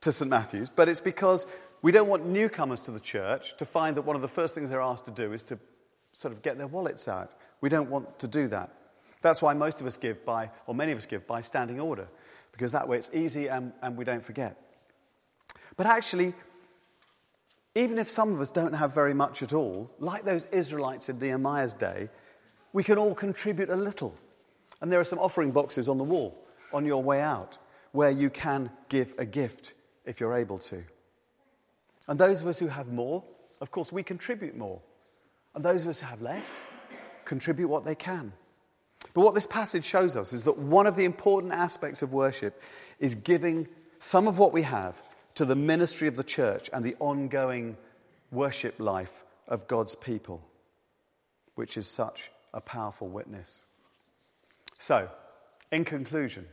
to 0.00 0.12
St. 0.12 0.30
Matthew's, 0.30 0.70
but 0.70 0.88
it's 0.88 1.00
because 1.00 1.46
we 1.80 1.92
don't 1.92 2.08
want 2.08 2.26
newcomers 2.26 2.80
to 2.82 2.90
the 2.90 3.00
church 3.00 3.56
to 3.56 3.64
find 3.64 3.96
that 3.96 4.02
one 4.02 4.16
of 4.16 4.22
the 4.22 4.28
first 4.28 4.54
things 4.54 4.70
they're 4.70 4.80
asked 4.80 5.04
to 5.06 5.10
do 5.10 5.32
is 5.32 5.42
to 5.44 5.58
sort 6.12 6.32
of 6.32 6.42
get 6.42 6.58
their 6.58 6.66
wallets 6.66 7.08
out. 7.08 7.32
We 7.60 7.68
don't 7.68 7.90
want 7.90 8.18
to 8.20 8.28
do 8.28 8.48
that. 8.48 8.70
That's 9.22 9.40
why 9.40 9.54
most 9.54 9.80
of 9.80 9.86
us 9.86 9.96
give 9.96 10.24
by, 10.24 10.50
or 10.66 10.74
many 10.74 10.92
of 10.92 10.98
us 10.98 11.06
give 11.06 11.26
by 11.26 11.40
standing 11.40 11.80
order, 11.80 12.08
because 12.52 12.72
that 12.72 12.88
way 12.88 12.98
it's 12.98 13.10
easy 13.12 13.48
and, 13.48 13.72
and 13.80 13.96
we 13.96 14.04
don't 14.04 14.24
forget. 14.24 14.56
But 15.76 15.86
actually, 15.86 16.34
even 17.74 17.98
if 17.98 18.10
some 18.10 18.32
of 18.32 18.40
us 18.40 18.50
don't 18.50 18.74
have 18.74 18.94
very 18.94 19.14
much 19.14 19.42
at 19.42 19.52
all, 19.52 19.90
like 19.98 20.24
those 20.24 20.46
Israelites 20.46 21.08
in 21.08 21.18
Nehemiah's 21.18 21.72
day, 21.72 22.10
we 22.72 22.84
can 22.84 22.98
all 22.98 23.14
contribute 23.14 23.70
a 23.70 23.76
little. 23.76 24.14
And 24.82 24.90
there 24.90 25.00
are 25.00 25.04
some 25.04 25.20
offering 25.20 25.52
boxes 25.52 25.88
on 25.88 25.96
the 25.96 26.04
wall 26.04 26.36
on 26.72 26.84
your 26.84 27.02
way 27.02 27.20
out 27.20 27.56
where 27.92 28.10
you 28.10 28.28
can 28.28 28.70
give 28.88 29.14
a 29.16 29.24
gift 29.24 29.74
if 30.04 30.18
you're 30.20 30.34
able 30.34 30.58
to. 30.58 30.82
And 32.08 32.18
those 32.18 32.42
of 32.42 32.48
us 32.48 32.58
who 32.58 32.66
have 32.66 32.88
more, 32.88 33.22
of 33.60 33.70
course, 33.70 33.92
we 33.92 34.02
contribute 34.02 34.56
more. 34.56 34.80
And 35.54 35.64
those 35.64 35.82
of 35.82 35.88
us 35.88 36.00
who 36.00 36.06
have 36.06 36.20
less, 36.20 36.62
contribute 37.24 37.68
what 37.68 37.84
they 37.84 37.94
can. 37.94 38.32
But 39.14 39.20
what 39.20 39.34
this 39.34 39.46
passage 39.46 39.84
shows 39.84 40.16
us 40.16 40.32
is 40.32 40.44
that 40.44 40.58
one 40.58 40.88
of 40.88 40.96
the 40.96 41.04
important 41.04 41.52
aspects 41.52 42.02
of 42.02 42.12
worship 42.12 42.60
is 42.98 43.14
giving 43.14 43.68
some 44.00 44.26
of 44.26 44.38
what 44.38 44.52
we 44.52 44.62
have 44.62 45.00
to 45.36 45.44
the 45.44 45.54
ministry 45.54 46.08
of 46.08 46.16
the 46.16 46.24
church 46.24 46.68
and 46.72 46.84
the 46.84 46.96
ongoing 46.98 47.76
worship 48.32 48.74
life 48.80 49.22
of 49.46 49.68
God's 49.68 49.94
people, 49.94 50.42
which 51.54 51.76
is 51.76 51.86
such 51.86 52.32
a 52.52 52.60
powerful 52.60 53.08
witness. 53.08 53.62
So, 54.82 55.08
in 55.70 55.84
conclusion, 55.84 56.44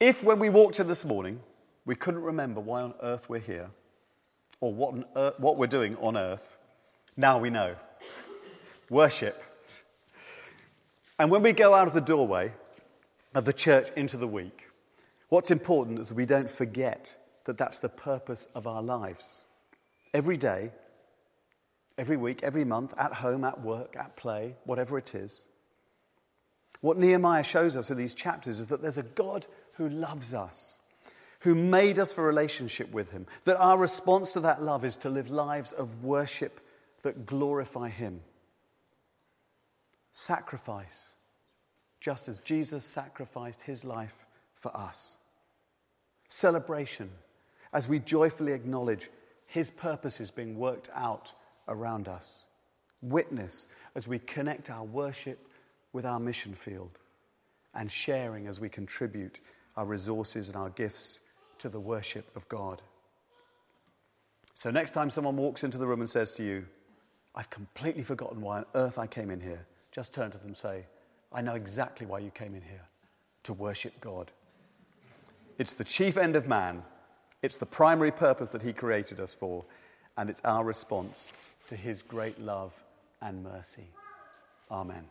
if 0.00 0.22
when 0.22 0.38
we 0.38 0.50
walked 0.50 0.80
in 0.80 0.86
this 0.86 1.02
morning 1.02 1.40
we 1.86 1.94
couldn't 1.94 2.20
remember 2.20 2.60
why 2.60 2.82
on 2.82 2.92
earth 3.00 3.26
we're 3.30 3.38
here 3.38 3.70
or 4.60 4.74
what, 4.74 4.94
earth, 5.16 5.40
what 5.40 5.56
we're 5.56 5.66
doing 5.66 5.96
on 5.96 6.14
earth, 6.14 6.58
now 7.16 7.38
we 7.38 7.48
know. 7.48 7.74
Worship 8.90 9.42
and 11.18 11.30
when 11.30 11.40
we 11.40 11.52
go 11.52 11.72
out 11.72 11.88
of 11.88 11.94
the 11.94 12.02
doorway 12.02 12.52
of 13.34 13.46
the 13.46 13.54
church 13.54 13.88
into 13.96 14.18
the 14.18 14.28
week, 14.28 14.68
what's 15.30 15.50
important 15.50 15.98
is 15.98 16.12
we 16.12 16.26
don't 16.26 16.50
forget 16.50 17.16
that 17.46 17.56
that's 17.56 17.80
the 17.80 17.88
purpose 17.88 18.46
of 18.54 18.66
our 18.66 18.82
lives. 18.82 19.42
Every 20.12 20.36
day, 20.36 20.72
every 21.96 22.18
week, 22.18 22.42
every 22.42 22.66
month, 22.66 22.92
at 22.98 23.14
home, 23.14 23.42
at 23.44 23.62
work, 23.62 23.96
at 23.96 24.18
play, 24.18 24.54
whatever 24.64 24.98
it 24.98 25.14
is. 25.14 25.44
What 26.80 26.98
Nehemiah 26.98 27.42
shows 27.42 27.76
us 27.76 27.90
in 27.90 27.96
these 27.96 28.14
chapters 28.14 28.60
is 28.60 28.68
that 28.68 28.82
there's 28.82 28.98
a 28.98 29.02
God 29.02 29.46
who 29.74 29.88
loves 29.88 30.32
us, 30.32 30.74
who 31.40 31.54
made 31.54 31.98
us 31.98 32.12
for 32.12 32.24
relationship 32.24 32.90
with 32.92 33.10
him, 33.10 33.26
that 33.44 33.56
our 33.56 33.76
response 33.76 34.32
to 34.32 34.40
that 34.40 34.62
love 34.62 34.84
is 34.84 34.96
to 34.98 35.10
live 35.10 35.30
lives 35.30 35.72
of 35.72 36.04
worship 36.04 36.60
that 37.02 37.26
glorify 37.26 37.88
him 37.88 38.20
sacrifice, 40.18 41.12
just 42.00 42.28
as 42.28 42.40
Jesus 42.40 42.84
sacrificed 42.84 43.62
his 43.62 43.84
life 43.84 44.26
for 44.56 44.76
us. 44.76 45.16
Celebration, 46.28 47.08
as 47.72 47.88
we 47.88 48.00
joyfully 48.00 48.52
acknowledge 48.52 49.10
his 49.46 49.70
purposes 49.70 50.32
being 50.32 50.58
worked 50.58 50.90
out 50.92 51.32
around 51.68 52.08
us. 52.08 52.44
Witness, 53.00 53.68
as 53.94 54.08
we 54.08 54.18
connect 54.18 54.70
our 54.70 54.82
worship 54.82 55.47
with 55.92 56.04
our 56.04 56.20
mission 56.20 56.54
field. 56.54 56.98
And 57.74 57.90
sharing 57.90 58.46
as 58.46 58.60
we 58.60 58.68
contribute 58.68 59.40
our 59.76 59.86
resources 59.86 60.48
and 60.48 60.56
our 60.56 60.70
gifts 60.70 61.20
to 61.58 61.68
the 61.68 61.80
worship 61.80 62.34
of 62.34 62.48
God. 62.48 62.82
So, 64.54 64.70
next 64.70 64.90
time 64.90 65.10
someone 65.10 65.36
walks 65.36 65.62
into 65.62 65.78
the 65.78 65.86
room 65.86 66.00
and 66.00 66.10
says 66.10 66.32
to 66.32 66.44
you, 66.44 66.66
I've 67.34 67.50
completely 67.50 68.02
forgotten 68.02 68.40
why 68.40 68.58
on 68.58 68.64
earth 68.74 68.98
I 68.98 69.06
came 69.06 69.30
in 69.30 69.40
here, 69.40 69.66
just 69.92 70.12
turn 70.12 70.32
to 70.32 70.38
them 70.38 70.48
and 70.48 70.56
say, 70.56 70.86
I 71.32 71.42
know 71.42 71.54
exactly 71.54 72.06
why 72.06 72.18
you 72.18 72.30
came 72.30 72.54
in 72.54 72.62
here 72.62 72.86
to 73.44 73.52
worship 73.52 74.00
God. 74.00 74.32
It's 75.58 75.74
the 75.74 75.84
chief 75.84 76.16
end 76.16 76.34
of 76.34 76.48
man, 76.48 76.82
it's 77.42 77.58
the 77.58 77.66
primary 77.66 78.10
purpose 78.10 78.48
that 78.48 78.62
He 78.62 78.72
created 78.72 79.20
us 79.20 79.34
for, 79.34 79.64
and 80.16 80.28
it's 80.28 80.40
our 80.44 80.64
response 80.64 81.32
to 81.68 81.76
His 81.76 82.02
great 82.02 82.40
love 82.40 82.72
and 83.22 83.44
mercy. 83.44 83.86
Amen. 84.70 85.04